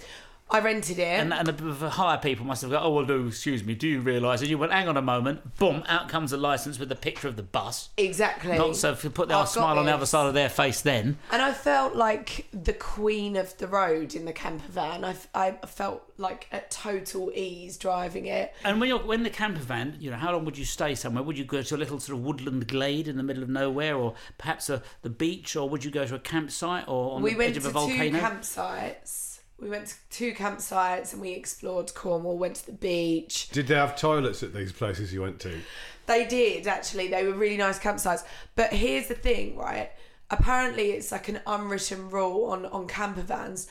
I 0.52 0.60
rented 0.60 0.98
it 0.98 1.02
And, 1.02 1.32
and 1.32 1.48
the, 1.48 1.52
the 1.52 1.90
higher 1.90 2.18
people 2.18 2.46
must 2.46 2.62
have 2.62 2.70
gone, 2.70 2.82
oh, 2.84 2.90
well, 2.90 3.04
do, 3.04 3.26
excuse 3.26 3.64
me, 3.64 3.74
do 3.74 3.88
you 3.88 4.00
realise? 4.00 4.40
And 4.40 4.50
you 4.50 4.58
went, 4.58 4.72
hang 4.72 4.86
on 4.88 4.96
a 4.96 5.02
moment, 5.02 5.56
boom, 5.58 5.82
out 5.88 6.08
comes 6.08 6.30
the 6.30 6.36
licence 6.36 6.78
with 6.78 6.88
the 6.88 6.94
picture 6.96 7.26
of 7.26 7.36
the 7.36 7.42
bus. 7.42 7.88
exactly 7.96 8.56
Not 8.58 8.76
so 8.76 8.92
if 8.92 9.02
you 9.02 9.10
put 9.10 9.28
their 9.28 9.38
I've 9.38 9.44
got 9.46 9.50
smile 9.50 9.78
on 9.78 9.86
the 9.86 9.94
other 9.94 10.06
side 10.06 10.26
of 10.26 10.34
their 10.34 10.48
face 10.48 10.80
then. 10.82 11.16
and 11.30 11.42
i 11.42 11.52
felt 11.52 11.94
like 11.96 12.46
the 12.52 12.72
queen 12.72 13.36
of 13.36 13.56
the 13.58 13.66
road 13.66 14.14
in 14.14 14.24
the 14.26 14.32
camper 14.32 14.70
van 14.70 15.04
i, 15.04 15.14
I 15.34 15.52
felt 15.66 16.02
like 16.18 16.46
at 16.52 16.70
total 16.70 17.32
ease 17.34 17.76
driving 17.76 18.26
it 18.26 18.52
And 18.64 18.78
when 18.80 18.88
you're 18.88 18.98
when 18.98 19.22
the 19.22 19.30
camper 19.30 19.60
van, 19.60 19.96
you 19.98 20.10
know, 20.10 20.16
how 20.16 20.32
long 20.32 20.44
would 20.44 20.56
you 20.58 20.64
stay 20.64 20.94
somewhere? 20.94 21.22
Would 21.24 21.36
you 21.38 21.44
go 21.44 21.62
to 21.62 21.74
a 21.74 21.78
little 21.78 21.98
sort 21.98 22.18
of 22.18 22.24
woodland 22.24 22.68
glade 22.68 23.08
in 23.08 23.16
the 23.16 23.22
middle 23.22 23.42
of 23.42 23.48
nowhere, 23.48 23.96
or 23.96 24.14
perhaps 24.38 24.68
a, 24.70 24.82
the 25.02 25.10
beach, 25.10 25.56
or 25.56 25.68
would 25.68 25.84
you 25.84 25.90
go 25.90 26.04
to 26.06 26.14
a 26.14 26.18
campsite 26.20 26.86
or 26.86 27.12
on 27.16 27.22
we 27.22 27.30
the 27.32 27.38
went 27.38 27.50
edge 27.50 27.56
of 27.56 27.62
to 27.64 27.68
a 27.70 27.72
volcano? 27.72 28.18
two 28.18 28.24
campsites 28.24 29.31
we 29.62 29.70
went 29.70 29.86
to 29.86 29.94
two 30.10 30.34
campsites 30.34 31.12
and 31.12 31.22
we 31.22 31.30
explored 31.30 31.94
cornwall 31.94 32.36
went 32.36 32.56
to 32.56 32.66
the 32.66 32.72
beach 32.72 33.48
Did 33.50 33.68
they 33.68 33.76
have 33.76 33.96
toilets 33.96 34.42
at 34.42 34.52
these 34.52 34.72
places 34.72 35.14
you 35.14 35.22
went 35.22 35.38
to? 35.40 35.60
They 36.06 36.26
did 36.26 36.66
actually. 36.66 37.08
They 37.08 37.24
were 37.24 37.34
really 37.34 37.56
nice 37.56 37.78
campsites. 37.78 38.24
But 38.56 38.72
here's 38.72 39.06
the 39.06 39.14
thing, 39.14 39.56
right? 39.56 39.92
Apparently, 40.30 40.90
it's 40.90 41.12
like 41.12 41.28
an 41.28 41.40
unwritten 41.46 42.10
rule 42.10 42.50
on 42.50 42.66
on 42.66 42.88
camper 42.88 43.20
vans 43.20 43.68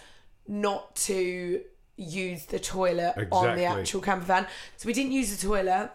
not 0.48 0.96
to 0.96 1.62
use 1.98 2.46
the 2.46 2.60
toilet 2.60 3.28
on 3.32 3.58
the 3.58 3.66
actual 3.66 4.00
camper 4.00 4.26
van. 4.26 4.48
So 4.78 4.88
we 4.88 4.94
didn't 4.94 5.12
use 5.12 5.36
the 5.36 5.46
toilet. 5.46 5.92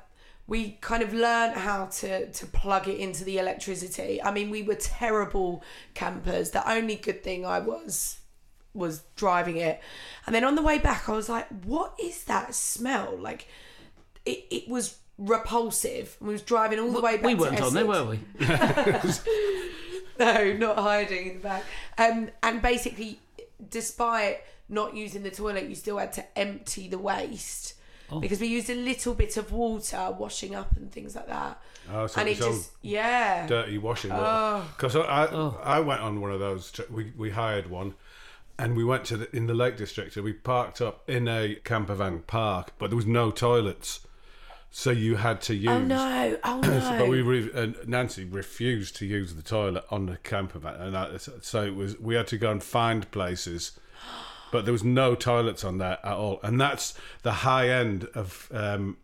We 0.46 0.72
kind 0.82 1.02
of 1.02 1.14
learned 1.14 1.56
how 1.56 1.86
to 1.86 2.30
to 2.30 2.46
plug 2.46 2.86
it 2.86 2.98
into 2.98 3.24
the 3.24 3.38
electricity. 3.38 4.22
I 4.22 4.30
mean, 4.30 4.50
we 4.50 4.62
were 4.62 4.74
terrible 4.74 5.64
campers. 5.94 6.50
The 6.50 6.70
only 6.70 6.96
good 6.96 7.24
thing 7.24 7.46
I 7.46 7.60
was 7.60 8.18
was 8.76 9.02
driving 9.16 9.56
it. 9.56 9.80
And 10.26 10.35
then 10.35 10.45
on 10.45 10.54
the 10.54 10.62
way 10.62 10.78
back, 10.78 11.09
I 11.09 11.12
was 11.12 11.28
like, 11.28 11.49
"What 11.64 11.99
is 12.02 12.25
that 12.25 12.54
smell?" 12.54 13.16
Like 13.18 13.49
it, 14.25 14.45
it 14.50 14.68
was 14.68 14.99
repulsive. 15.18 16.16
We 16.21 16.33
was 16.33 16.42
driving 16.42 16.78
all 16.78 16.92
the 16.92 17.00
way 17.00 17.16
back. 17.16 17.26
we 17.26 17.35
weren't 17.35 17.61
on 17.61 17.75
there, 17.75 17.87
were 17.87 18.04
we? 18.04 18.21
No, 20.18 20.52
not 20.54 20.78
hiding 20.78 21.26
in 21.26 21.35
the 21.35 21.40
back. 21.40 21.64
Um, 21.99 22.30
and 22.42 22.62
basically, 22.62 23.21
despite 23.71 24.40
not 24.68 24.97
using 24.97 25.23
the 25.23 25.30
toilet, 25.30 25.68
you 25.68 25.75
still 25.75 25.99
had 25.99 26.12
to 26.14 26.38
empty 26.38 26.88
the 26.88 26.99
waste. 26.99 27.75
Oh. 28.11 28.21
Because 28.21 28.40
we 28.40 28.47
used 28.47 28.71
a 28.71 28.75
little 28.75 29.14
bit 29.14 29.37
of 29.37 29.52
water 29.52 30.14
washing 30.16 30.54
up 30.54 30.76
and 30.76 30.90
things 30.92 31.16
like 31.16 31.26
that. 31.26 31.61
Oh, 31.92 32.06
so 32.06 32.21
and 32.21 32.28
it 32.28 32.38
it 32.38 32.45
was 32.45 32.56
just, 32.59 32.71
yeah. 32.83 33.47
dirty 33.47 33.78
washing 33.78 34.12
water. 34.12 34.64
Because 34.76 34.97
I, 34.97 35.00
I, 35.00 35.76
I 35.76 35.80
went 35.80 36.00
on 36.00 36.21
one 36.21 36.30
of 36.30 36.40
those. 36.40 36.73
We 36.88 37.12
we 37.16 37.30
hired 37.30 37.68
one, 37.68 37.95
and 38.58 38.76
we 38.76 38.84
went 38.84 39.04
to 39.06 39.16
the, 39.16 39.36
in 39.36 39.46
the 39.46 39.54
Lake 39.54 39.76
District. 39.76 40.16
And 40.16 40.25
we 40.25 40.32
parked 40.32 40.80
up 40.80 41.08
in 41.08 41.28
a 41.28 41.56
camper 41.64 41.94
van 41.94 42.20
park, 42.20 42.72
but 42.78 42.90
there 42.90 42.96
was 42.96 43.06
no 43.06 43.30
toilets, 43.30 44.00
so 44.70 44.90
you 44.90 45.16
had 45.16 45.40
to 45.42 45.54
use. 45.54 45.68
Oh 45.68 45.80
no! 45.80 46.38
Oh 46.44 46.60
no! 46.62 46.96
But 46.98 47.08
we 47.08 47.22
re- 47.22 47.50
and 47.54 47.76
Nancy 47.86 48.25
refused 48.25 48.96
to 48.96 49.06
use 49.06 49.34
the 49.34 49.42
toilet 49.42 49.84
on 49.90 50.06
the 50.06 50.16
camper 50.18 50.58
van, 50.58 50.80
and 50.80 50.96
I, 50.96 51.16
so 51.16 51.64
it 51.64 51.75
was 51.75 51.98
we 51.98 52.14
had 52.14 52.26
to 52.28 52.38
go 52.38 52.50
and 52.50 52.62
find 52.62 53.10
places, 53.10 53.78
but 54.50 54.64
there 54.64 54.72
was 54.72 54.84
no 54.84 55.14
toilets 55.14 55.64
on 55.64 55.78
there 55.78 55.98
at 56.04 56.12
all, 56.12 56.40
and 56.42 56.60
that's 56.60 56.94
the 57.22 57.32
high 57.32 57.68
end 57.68 58.04
of 58.14 58.48
um, 58.52 58.96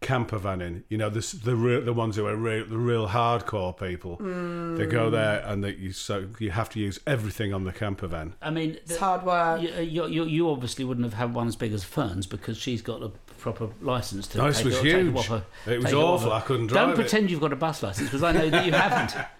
camper 0.00 0.38
vanning. 0.38 0.82
You 0.88 0.98
know, 0.98 1.10
the 1.10 1.20
the 1.44 1.54
real, 1.54 1.82
the 1.82 1.92
ones 1.92 2.16
who 2.16 2.26
are 2.26 2.36
real, 2.36 2.64
the 2.66 2.78
real 2.78 3.08
hardcore 3.08 3.76
people. 3.78 4.16
Hmm. 4.16 4.76
They 4.76 4.86
go 4.86 5.10
there 5.10 5.42
and 5.46 5.62
they 5.62 5.72
you 5.74 5.92
so 5.92 6.26
you 6.38 6.50
have 6.52 6.68
to 6.70 6.80
use 6.80 6.98
everything 7.06 7.52
on 7.52 7.64
the 7.64 7.72
camper 7.72 8.06
van. 8.06 8.34
I 8.40 8.50
mean, 8.50 8.70
it's 8.72 8.94
the- 8.94 9.00
hard 9.00 9.24
work. 9.24 9.60
you, 9.62 9.72
uh, 9.76 9.80
you, 9.80 10.06
you, 10.06 10.24
you 10.24 10.50
obviously 10.50 10.84
wouldn't 10.84 11.04
have 11.04 11.14
had 11.14 11.34
one 11.34 11.48
as 11.48 11.56
big 11.56 11.72
as 11.72 11.84
Ferne's 11.84 12.26
because 12.26 12.56
she's 12.56 12.82
got 12.82 13.02
a 13.02 13.10
proper 13.38 13.68
license 13.80 14.26
to. 14.28 14.38
No, 14.38 14.46
this 14.48 14.58
take 14.58 14.64
was 14.66 14.76
it, 14.78 14.82
take 14.82 14.92
huge. 15.04 15.16
off 15.16 15.26
her- 15.28 15.44
It 15.66 15.82
was 15.82 15.92
off 15.92 16.20
awful. 16.20 16.32
I 16.32 16.40
couldn't 16.40 16.66
drive. 16.68 16.86
Don't 16.88 16.92
it. 16.92 16.96
pretend 17.02 17.30
you've 17.30 17.40
got 17.40 17.52
a 17.52 17.56
bus 17.56 17.82
license 17.82 18.08
because 18.08 18.22
I 18.22 18.32
know 18.32 18.48
that 18.50 18.64
you 18.66 18.72
haven't. 18.72 19.14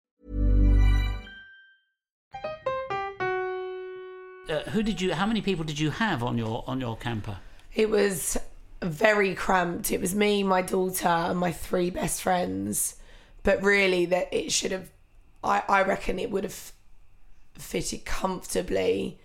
Uh, 4.51 4.69
who 4.71 4.83
did 4.83 4.99
you? 4.99 5.13
How 5.13 5.25
many 5.25 5.41
people 5.41 5.63
did 5.63 5.79
you 5.79 5.91
have 5.91 6.23
on 6.23 6.37
your 6.37 6.63
on 6.67 6.81
your 6.81 6.97
camper? 6.97 7.37
It 7.73 7.89
was 7.89 8.37
very 8.81 9.33
cramped. 9.33 9.91
It 9.91 10.01
was 10.01 10.13
me, 10.13 10.43
my 10.43 10.61
daughter, 10.61 11.07
and 11.07 11.39
my 11.39 11.51
three 11.51 11.89
best 11.89 12.21
friends. 12.21 12.97
But 13.43 13.63
really, 13.63 14.05
that 14.07 14.33
it 14.33 14.51
should 14.51 14.71
have. 14.71 14.89
I 15.43 15.63
I 15.69 15.83
reckon 15.83 16.19
it 16.19 16.31
would 16.31 16.43
have 16.43 16.73
fitted 17.53 18.03
comfortably 18.05 19.19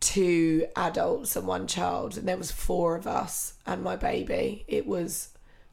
two 0.00 0.66
adults 0.76 1.36
and 1.36 1.46
one 1.46 1.66
child, 1.66 2.18
and 2.18 2.28
there 2.28 2.36
was 2.36 2.50
four 2.50 2.96
of 2.96 3.06
us 3.06 3.54
and 3.66 3.82
my 3.82 3.96
baby. 3.96 4.64
It 4.68 4.86
was 4.86 5.30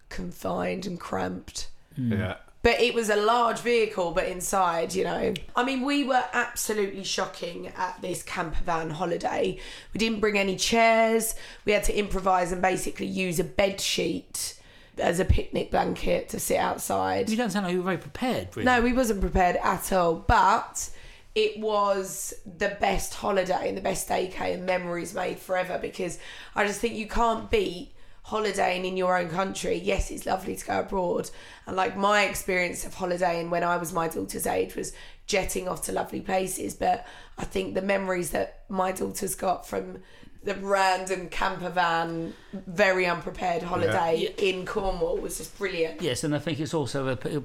confined 0.09 0.85
and 0.85 0.99
cramped. 0.99 1.69
Yeah. 1.97 2.37
But 2.67 2.81
it 2.81 2.93
was 2.93 3.09
a 3.09 3.15
large 3.15 3.59
vehicle, 3.59 4.11
but 4.11 4.27
inside, 4.27 4.93
you 4.93 5.05
know. 5.05 5.33
I 5.55 5.63
mean, 5.63 5.83
we 5.83 6.03
were 6.03 6.25
absolutely 6.33 7.05
shocking 7.05 7.67
at 7.77 8.01
this 8.01 8.23
camper 8.23 8.61
van 8.65 8.89
holiday. 8.89 9.57
We 9.93 9.99
didn't 9.99 10.19
bring 10.19 10.37
any 10.37 10.57
chairs. 10.57 11.33
We 11.63 11.71
had 11.71 11.85
to 11.85 11.97
improvise 11.97 12.51
and 12.51 12.61
basically 12.61 13.05
use 13.05 13.39
a 13.39 13.45
bed 13.45 13.79
sheet 13.79 14.59
as 14.97 15.21
a 15.21 15.23
picnic 15.23 15.71
blanket 15.71 16.27
to 16.27 16.41
sit 16.41 16.57
outside. 16.57 17.29
You 17.29 17.37
don't 17.37 17.51
sound 17.51 17.67
like 17.67 17.71
you 17.71 17.79
were 17.79 17.85
very 17.85 17.99
prepared. 17.99 18.49
Really. 18.53 18.65
No, 18.65 18.81
we 18.81 18.91
wasn't 18.91 19.21
prepared 19.21 19.55
at 19.63 19.93
all. 19.93 20.15
But 20.15 20.89
it 21.35 21.61
was 21.61 22.33
the 22.45 22.75
best 22.81 23.13
holiday 23.13 23.69
and 23.69 23.77
the 23.77 23.81
best 23.81 24.09
staycay 24.09 24.55
and 24.55 24.65
memories 24.65 25.13
made 25.13 25.39
forever 25.39 25.79
because 25.81 26.19
I 26.53 26.67
just 26.67 26.81
think 26.81 26.95
you 26.95 27.07
can't 27.07 27.49
beat 27.49 27.93
holidaying 28.27 28.83
in 28.85 28.97
your 28.97 29.17
own 29.17 29.29
country. 29.29 29.75
Yes, 29.77 30.11
it's 30.11 30.25
lovely 30.25 30.55
to 30.57 30.65
go 30.65 30.79
abroad. 30.81 31.29
And 31.65 31.75
like 31.77 31.95
my 31.95 32.23
experience 32.25 32.85
of 32.85 32.93
holidaying 32.93 33.49
when 33.49 33.63
I 33.63 33.77
was 33.77 33.93
my 33.93 34.09
daughter's 34.09 34.45
age 34.45 34.75
was 34.75 34.91
jetting 35.27 35.67
off 35.67 35.83
to 35.83 35.93
lovely 35.93 36.19
places. 36.19 36.73
But 36.73 37.07
I 37.37 37.45
think 37.45 37.73
the 37.73 37.81
memories 37.81 38.31
that 38.31 38.63
my 38.67 38.91
daughter's 38.91 39.33
got 39.33 39.65
from 39.65 39.99
the 40.43 40.55
random 40.55 41.29
camper 41.29 41.69
van, 41.69 42.33
very 42.53 43.05
unprepared 43.05 43.63
holiday 43.63 44.33
in 44.37 44.65
Cornwall 44.65 45.17
was 45.17 45.37
just 45.37 45.57
brilliant. 45.57 46.01
Yes, 46.01 46.23
and 46.25 46.35
I 46.35 46.39
think 46.39 46.59
it's 46.59 46.73
also 46.73 47.07
a, 47.07 47.15
don't 47.15 47.43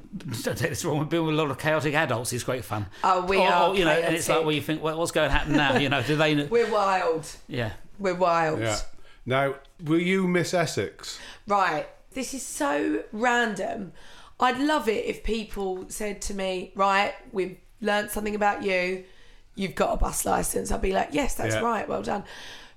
take 0.59 0.71
this 0.71 0.85
wrong. 0.85 1.09
Being 1.09 1.27
with 1.27 1.35
a 1.35 1.39
lot 1.39 1.51
of 1.53 1.59
chaotic 1.59 1.95
adults 1.95 2.33
is 2.33 2.43
great 2.45 2.65
fun. 2.65 2.87
Oh, 3.05 3.25
we 3.27 3.39
Or- 3.39 3.49
are 3.49 3.69
or, 3.71 3.77
you 3.77 3.85
know, 3.85 3.91
and 3.93 4.15
it's 4.17 4.29
like 4.29 4.35
chaotic. 4.35 4.47
where 4.47 4.55
you 4.57 4.61
think, 4.63 4.83
well, 4.83 4.99
what's 4.99 5.13
going 5.13 5.29
to 5.31 5.37
happen 5.37 5.53
now? 5.53 5.77
You 5.79 5.89
know, 5.89 6.03
do 6.03 6.17
they? 6.17 6.35
We're 6.51 6.71
wild. 6.73 7.27
yeah. 7.49 7.73
We're 7.99 8.15
wild. 8.15 8.61
Yeah. 8.61 8.79
Now, 9.25 9.55
will 9.83 10.01
you 10.01 10.27
miss 10.27 10.53
Essex? 10.55 11.19
Right. 11.47 11.87
This 12.13 12.35
is 12.35 12.45
so 12.45 13.05
random. 13.13 13.93
I'd 14.41 14.59
love 14.59 14.89
it 14.89 15.05
if 15.07 15.23
people 15.23 15.85
said 15.89 16.21
to 16.23 16.35
me, 16.35 16.73
right, 16.75 17.15
we've 17.33 17.57
learnt 17.81 18.11
something 18.11 18.35
about 18.35 18.63
you. 18.65 19.05
You've 19.55 19.75
got 19.75 19.93
a 19.95 19.97
bus 19.97 20.25
license. 20.25 20.71
I'd 20.73 20.83
be 20.83 20.93
like, 20.93 21.11
yes, 21.13 21.35
that's 21.35 21.55
Yeah. 21.55 21.61
right. 21.61 21.89
Well 21.89 22.03
done. 22.03 22.25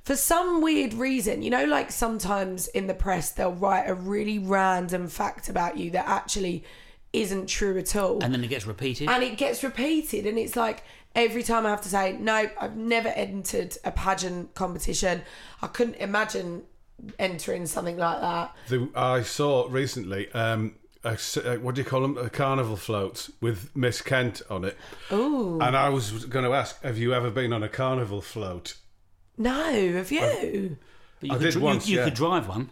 For 0.03 0.15
some 0.15 0.61
weird 0.61 0.93
reason, 0.93 1.41
you 1.41 1.49
know, 1.49 1.65
like 1.65 1.91
sometimes 1.91 2.67
in 2.67 2.85
the 2.85 2.93
press, 2.93 3.31
they'll 3.31 3.53
write 3.53 3.89
a 3.89 3.95
really 3.95 4.37
random 4.37 5.07
fact 5.07 5.49
about 5.49 5.77
you 5.77 5.89
that 5.91 6.07
actually 6.07 6.63
isn't 7.11 7.47
true 7.47 7.77
at 7.79 7.95
all 7.95 8.21
And 8.23 8.31
then 8.33 8.43
it 8.43 8.49
gets 8.49 8.67
repeated. 8.67 9.09
and 9.09 9.23
it 9.23 9.37
gets 9.37 9.63
repeated 9.63 10.25
and 10.27 10.37
it's 10.37 10.55
like 10.55 10.83
every 11.15 11.43
time 11.43 11.65
i 11.65 11.69
have 11.69 11.81
to 11.81 11.89
say 11.89 12.17
no 12.17 12.49
i've 12.59 12.75
never 12.75 13.09
entered 13.09 13.77
a 13.83 13.91
pageant 13.91 14.53
competition 14.53 15.21
i 15.61 15.67
couldn't 15.67 15.95
imagine 15.95 16.63
entering 17.19 17.65
something 17.65 17.97
like 17.97 18.19
that 18.21 18.55
The, 18.69 18.89
I 18.95 19.21
saw 19.23 19.67
recently, 19.69 20.31
um, 20.31 20.75
a 21.03 21.09
s 21.11 21.37
uh 21.37 21.57
what 21.61 21.75
do 21.75 21.81
you 21.81 21.85
call 21.85 22.01
them? 22.01 22.17
A 22.17 22.29
carnival 22.29 22.77
float 22.77 23.29
with 23.41 23.69
Miss 23.75 24.01
Kent 24.01 24.41
on 24.49 24.63
it. 24.65 24.75
Ooh. 25.11 25.59
And 25.61 25.75
I 25.77 25.89
was 25.89 26.25
going 26.25 26.45
to 26.45 26.53
ask, 26.53 26.81
have 26.83 26.97
you 26.97 27.13
ever 27.13 27.29
been 27.29 27.53
on 27.53 27.61
a 27.63 27.69
carnival 27.69 28.21
float? 28.21 28.75
no 29.37 29.53
have 29.93 30.11
you 30.11 30.77
But 31.19 31.29
you 31.29 31.35
I 31.35 31.37
could, 31.37 31.53
did 31.53 31.55
once, 31.61 31.87
You, 31.87 31.93
you 31.93 31.99
yeah. 31.99 32.05
could 32.05 32.13
drive 32.15 32.47
one. 32.47 32.71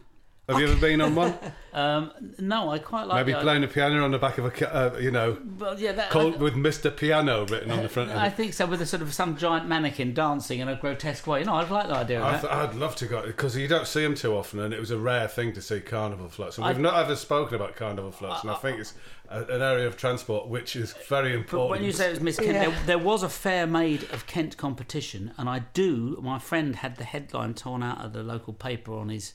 Have 0.50 0.60
you 0.60 0.68
ever 0.68 0.80
been 0.80 1.02
on 1.02 1.16
one? 1.16 1.34
Um, 1.74 2.12
no, 2.38 2.70
I 2.70 2.78
quite 2.78 3.08
like. 3.08 3.26
Maybe 3.26 3.36
the- 3.36 3.42
playing 3.42 3.64
a 3.64 3.68
piano 3.68 4.04
on 4.04 4.12
the 4.12 4.20
back 4.20 4.38
of 4.38 4.46
a, 4.46 4.52
ca- 4.52 4.66
uh, 4.68 4.98
you 5.02 5.10
know, 5.10 5.40
Well, 5.58 5.80
yeah, 5.80 5.92
that, 5.94 6.12
called 6.12 6.36
I, 6.36 6.38
with 6.38 6.54
Mr. 6.54 6.96
Piano 6.96 7.48
written 7.48 7.72
on 7.72 7.82
the 7.82 7.90
front 7.90 8.12
of 8.12 8.18
I 8.18 8.28
it. 8.28 8.34
think 8.36 8.54
so. 8.54 8.68
With 8.68 8.80
a 8.80 8.86
sort 8.86 9.02
of 9.02 9.12
some 9.12 9.36
giant 9.38 9.68
mannequin 9.68 10.14
dancing 10.14 10.60
in 10.60 10.68
a 10.68 10.76
grotesque 10.76 11.26
way. 11.26 11.44
No, 11.44 11.56
I'd 11.56 11.72
like 11.72 11.88
the 11.88 11.96
idea 11.96 12.20
of 12.22 12.26
I 12.28 12.32
that. 12.34 12.42
th- 12.42 12.54
I'd 12.54 12.76
love 12.76 12.96
to 12.98 13.08
go 13.08 13.24
because 13.26 13.58
you 13.58 13.68
don't 13.68 13.88
see 13.88 14.04
them 14.04 14.14
too 14.14 14.36
often, 14.36 14.60
and 14.60 14.72
it 14.72 14.80
was 14.80 14.92
a 14.92 15.00
rare 15.00 15.28
thing 15.28 15.52
to 15.54 15.64
see 15.64 15.80
carnival 15.80 16.30
floats. 16.30 16.60
And 16.60 16.68
we've 16.68 16.78
I- 16.78 16.80
not 16.82 16.96
ever 17.04 17.16
spoken 17.16 17.56
about 17.56 17.76
carnival 17.76 18.12
floats, 18.12 18.44
and 18.44 18.52
I 18.52 18.56
think 18.58 18.82
it's 18.82 18.94
a, 19.30 19.46
an 19.46 19.64
area 19.64 19.88
of 19.88 19.98
transport 19.98 20.48
which 20.48 20.76
is 20.76 20.94
very 21.10 21.32
But 21.32 21.40
important. 21.40 21.72
when 21.72 21.84
you 21.84 21.92
say 21.92 22.10
it 22.10 22.12
was 22.12 22.20
Miss 22.22 22.38
Kent, 22.38 22.50
Yeah. 22.54 22.66
there, 22.70 22.80
there 22.86 22.98
was 23.00 23.24
a 23.24 23.30
fair 23.30 23.66
Maid 23.66 24.04
of 24.12 24.28
Kent 24.28 24.58
competition, 24.58 25.32
and 25.40 25.50
I 25.50 25.64
do. 25.74 26.20
My 26.22 26.38
friend 26.38 26.76
had 26.76 26.98
the 26.98 27.04
headline 27.06 27.56
torn 27.56 27.82
out 27.82 28.06
of 28.06 28.14
the 28.14 28.22
local 28.22 28.54
paper 28.54 28.94
on 28.94 29.10
his 29.10 29.34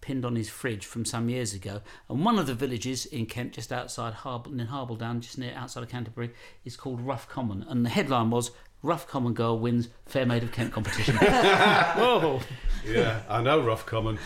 pinned 0.00 0.24
on 0.24 0.36
his 0.36 0.48
fridge 0.48 0.86
from 0.86 1.04
some 1.04 1.28
years 1.28 1.52
ago. 1.54 1.80
And 2.08 2.24
one 2.24 2.38
of 2.38 2.46
the 2.46 2.54
villages 2.54 3.06
in 3.06 3.26
Kent, 3.26 3.52
just 3.52 3.72
outside 3.72 4.14
Harble, 4.14 4.58
in 4.58 4.66
Harbledown, 4.66 5.20
just 5.20 5.38
near 5.38 5.54
outside 5.54 5.82
of 5.82 5.88
Canterbury, 5.88 6.30
is 6.64 6.76
called 6.76 7.00
Rough 7.00 7.28
Common, 7.28 7.64
and 7.68 7.84
the 7.84 7.90
headline 7.90 8.30
was 8.30 8.50
"Rough 8.82 9.06
Common 9.06 9.34
girl 9.34 9.58
wins 9.58 9.88
fair 10.06 10.24
maid 10.26 10.42
of 10.42 10.52
Kent 10.52 10.72
competition." 10.72 11.16
Whoa! 11.20 12.40
yeah, 12.86 13.22
I 13.28 13.42
know 13.42 13.60
rough 13.60 13.84
common. 13.86 14.18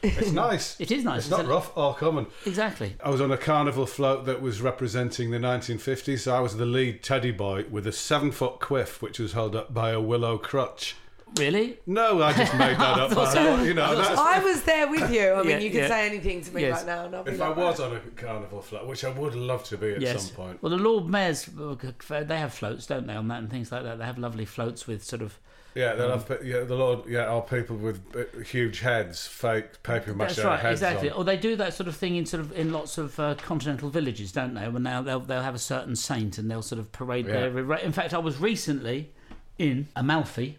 It's 0.00 0.30
nice. 0.30 0.78
It 0.80 0.92
is 0.92 1.02
nice, 1.02 1.22
It's 1.22 1.30
not 1.30 1.44
it? 1.44 1.48
rough 1.48 1.76
or 1.76 1.92
common. 1.94 2.28
Exactly. 2.46 2.94
I 3.02 3.10
was 3.10 3.20
on 3.20 3.32
a 3.32 3.36
carnival 3.36 3.84
float 3.84 4.26
that 4.26 4.40
was 4.40 4.60
representing 4.62 5.32
the 5.32 5.38
1950s. 5.38 6.20
So 6.20 6.36
I 6.36 6.38
was 6.38 6.56
the 6.56 6.66
lead 6.66 7.02
teddy 7.02 7.32
boy 7.32 7.64
with 7.68 7.84
a 7.84 7.90
seven 7.90 8.30
foot 8.30 8.60
quiff, 8.60 9.02
which 9.02 9.18
was 9.18 9.32
held 9.32 9.56
up 9.56 9.74
by 9.74 9.90
a 9.90 10.00
willow 10.00 10.38
crutch. 10.38 10.94
Really? 11.36 11.78
No, 11.86 12.22
I 12.22 12.32
just 12.32 12.52
made 12.54 12.76
that 12.78 12.80
up. 12.98 13.10
thought 13.12 13.28
I 13.28 13.32
so. 13.34 13.62
you 13.62 13.74
know, 13.74 13.94
that's, 13.94 14.18
I 14.18 14.42
was 14.42 14.62
there 14.62 14.88
with 14.88 15.10
you. 15.12 15.32
I 15.32 15.42
mean, 15.42 15.50
Yeah, 15.50 15.58
you 15.58 15.70
can 15.70 15.80
yeah. 15.80 15.88
say 15.88 16.06
anything 16.06 16.40
to 16.42 16.54
me 16.54 16.62
Yes. 16.62 16.78
right 16.78 16.86
now, 16.86 17.04
and 17.06 17.14
I'll 17.16 17.24
be 17.24 17.32
if 17.32 17.40
I 17.40 17.50
was 17.50 17.80
on 17.80 17.94
a 17.96 18.00
carnival 18.16 18.62
float, 18.62 18.86
which 18.86 19.04
I 19.04 19.10
would 19.10 19.34
love 19.34 19.62
to 19.64 19.76
be 19.76 19.92
at 19.94 20.00
Yes. 20.00 20.26
some 20.28 20.36
point. 20.36 20.62
Well, 20.62 20.70
the 20.70 20.76
Lord 20.82 21.06
Mayors, 21.08 21.44
they 21.46 22.38
have 22.38 22.54
floats, 22.54 22.86
don't 22.86 23.06
they, 23.06 23.14
on 23.14 23.28
that 23.28 23.38
and 23.40 23.50
things 23.50 23.70
like 23.70 23.82
that. 23.84 23.98
They 23.98 24.04
have 24.04 24.18
lovely 24.18 24.44
floats 24.46 24.86
with 24.86 25.04
sort 25.04 25.22
of. 25.22 25.38
Yeah, 25.74 25.94
they'll 25.94 26.10
have, 26.18 26.38
yeah, 26.42 26.64
the 26.64 26.74
Lord, 26.74 27.06
yeah, 27.06 27.26
are 27.26 27.42
people 27.42 27.76
with 27.76 28.00
uh, 28.16 28.40
huge 28.42 28.80
heads, 28.80 29.26
fake 29.28 29.82
paper 29.84 30.12
mache 30.14 30.36
That's 30.36 30.44
right, 30.46 30.58
heads 30.58 30.80
exactly. 30.80 31.10
on. 31.10 31.18
Or 31.18 31.24
they 31.24 31.36
do 31.36 31.54
that 31.56 31.74
sort 31.74 31.88
of 31.88 31.94
thing 31.96 32.16
in 32.16 32.26
sort 32.26 32.40
of 32.40 32.52
in 32.52 32.72
lots 32.72 32.98
of 32.98 33.20
uh, 33.20 33.34
continental 33.36 33.88
villages, 33.90 34.32
don't 34.32 34.54
they? 34.54 34.66
When 34.68 34.82
they'll, 34.82 35.02
they'll 35.04 35.20
they'll 35.20 35.42
have 35.42 35.54
a 35.54 35.58
certain 35.60 35.94
saint 35.94 36.38
and 36.38 36.50
they'll 36.50 36.62
sort 36.62 36.80
of 36.80 36.90
parade 36.90 37.26
Yeah. 37.26 37.48
their. 37.50 37.74
In 37.74 37.92
fact, 37.92 38.12
I 38.14 38.18
was 38.18 38.40
recently 38.40 39.10
in 39.58 39.86
Amalfi, 39.94 40.56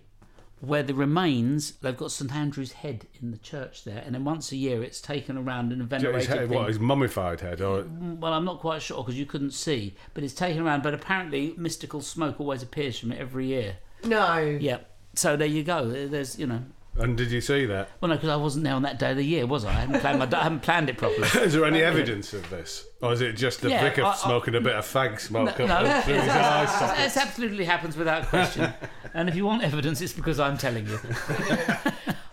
where 0.62 0.84
the 0.84 0.94
remains 0.94 1.72
they've 1.82 1.96
got 1.96 2.12
St 2.12 2.32
Andrew's 2.34 2.74
head 2.74 3.08
in 3.22 3.32
the 3.32 3.38
church 3.38 3.84
there, 3.84 4.04
and 4.06 4.14
then 4.16 4.24
once 4.26 4.52
a 4.52 4.56
year 4.58 4.84
it's 4.84 5.00
taken 5.02 5.38
around 5.38 5.72
in 5.72 5.80
a 5.80 5.84
His 5.84 5.90
venerated 5.90 6.30
head, 6.30 6.50
thing. 6.50 6.58
what, 6.58 6.68
his 6.68 6.80
mummified 6.80 7.40
head? 7.42 7.62
Or, 7.62 7.84
mm, 7.84 8.20
Well, 8.20 8.34
I'm 8.34 8.46
not 8.46 8.60
quite 8.60 8.82
sure 8.82 9.04
because 9.04 9.18
you 9.18 9.26
couldn't 9.26 9.52
see, 9.52 9.96
but 10.14 10.24
it's 10.24 10.34
taken 10.34 10.62
around. 10.66 10.84
But 10.84 10.94
apparently, 10.94 11.54
mystical 11.58 12.02
smoke 12.02 12.40
always 12.40 12.62
appears 12.64 13.00
from 13.00 13.12
it 13.12 13.20
every 13.20 13.48
year. 13.48 13.78
no. 14.04 14.38
Yep. 14.40 14.86
So 15.16 15.36
there 15.36 15.48
you 15.48 15.64
go. 15.64 15.90
There's, 16.08 16.38
you 16.38 16.46
know, 16.48 16.62
and 16.98 17.16
did 17.18 17.32
you 17.32 17.40
see 17.42 17.66
that? 17.66 17.90
well, 18.02 18.10
no, 18.10 18.16
because 18.16 18.30
I 18.30 18.36
wasn't 18.36 18.66
there 18.66 18.74
on 18.74 18.82
that 18.84 19.00
day 19.00 19.12
of 19.12 19.18
the 19.18 19.24
year, 19.26 19.46
was 19.48 19.64
I? 19.66 19.70
I 19.70 19.74
hadn't 19.74 20.00
planned, 20.02 20.20
my, 20.20 20.26
I 20.40 20.44
hadn't 20.44 20.62
planned 20.62 20.90
it 20.90 20.98
properly. 20.98 21.28
Is 21.46 21.54
there 21.54 21.66
any 21.66 21.82
evidence 21.82 22.34
of 22.34 22.50
this? 22.50 22.86
Or 23.02 23.14
is 23.14 23.22
it 23.22 23.34
just 23.34 23.62
the 23.62 23.70
Yeah, 23.70 23.82
vicar 23.82 24.04
I- 24.04 24.10
I- 24.12 24.16
smoking 24.16 24.56
a 24.56 24.62
bit 24.62 24.76
of 24.76 24.86
fag 24.86 25.20
smoke 25.20 25.58
No, 25.60 25.66
up 25.66 25.84
no. 25.84 26.02
through 26.02 26.16
his 26.16 26.30
eye 26.30 26.66
socket? 26.66 27.06
It 27.06 27.18
absolutely 27.18 27.66
happens 27.66 27.96
without 27.96 28.26
question. 28.28 28.74
and 29.14 29.30
if 29.30 29.36
you 29.36 29.46
want 29.46 29.64
evidence, 29.64 30.02
it's 30.02 30.12
because 30.14 30.40
I'm 30.40 30.58
telling 30.58 30.86
you. 30.88 31.00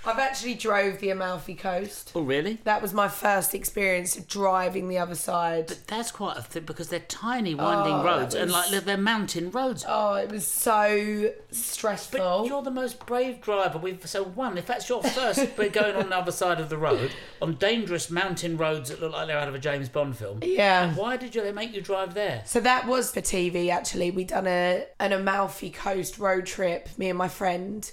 I've 0.07 0.19
actually 0.19 0.55
drove 0.55 0.99
the 1.01 1.11
Amalfi 1.11 1.55
Coast. 1.55 2.13
Oh, 2.15 2.23
really? 2.23 2.59
That 2.65 2.81
was 2.81 2.95
my 2.95 3.09
first 3.09 3.55
experience 3.55 4.17
of 4.17 4.29
driving 4.29 4.89
the 4.89 4.99
other 4.99 5.15
side. 5.15 5.67
But 5.67 5.87
that's 5.87 6.11
quite 6.11 6.37
a 6.37 6.43
thing 6.43 6.65
because 6.65 6.89
they're 6.89 7.01
tiny, 7.01 7.55
winding 7.55 7.95
Oh, 7.95 8.05
roads 8.05 8.35
that 8.35 8.43
and 8.43 8.53
was- 8.53 8.73
like 8.73 8.85
they're 8.85 8.97
mountain 8.97 9.51
roads. 9.51 9.85
Oh, 9.87 10.15
it 10.15 10.31
was 10.31 10.47
so 10.47 11.33
stressful. 11.51 12.19
But 12.19 12.47
you're 12.47 12.63
the 12.63 12.71
most 12.71 13.05
brave 13.07 13.41
driver 13.41 13.79
we've 13.79 14.07
so 14.09 14.23
one. 14.25 14.57
If 14.59 14.67
that's 14.67 14.89
your 14.89 15.03
first, 15.03 15.45
but 15.57 15.73
going 15.73 15.97
on 15.97 16.11
the 16.11 16.17
other 16.17 16.33
side 16.33 16.61
of 16.61 16.69
the 16.69 16.79
road 16.79 17.11
on 17.43 17.55
dangerous 17.57 18.11
mountain 18.11 18.57
roads 18.57 18.91
that 18.91 19.01
look 19.01 19.13
like 19.13 19.27
they're 19.27 19.39
out 19.39 19.49
of 19.49 19.55
a 19.55 19.59
James 19.59 19.89
Bond 19.89 20.17
film. 20.17 20.41
Yeah. 20.43 20.95
Why 20.95 21.17
did 21.17 21.35
you 21.35 21.43
they 21.43 21.53
make 21.53 21.75
you 21.75 21.81
drive 21.81 22.15
there? 22.15 22.43
So 22.47 22.61
that 22.61 22.87
was 22.87 23.11
for 23.13 23.21
TV 23.21 23.71
actually. 23.71 24.11
We 24.11 24.25
done 24.25 24.47
a 24.47 24.87
an 25.01 25.13
Amalfi 25.13 25.71
Coast 25.71 26.19
road 26.19 26.47
trip, 26.47 26.89
me 26.99 27.09
and 27.09 27.19
my 27.19 27.29
friend 27.29 27.91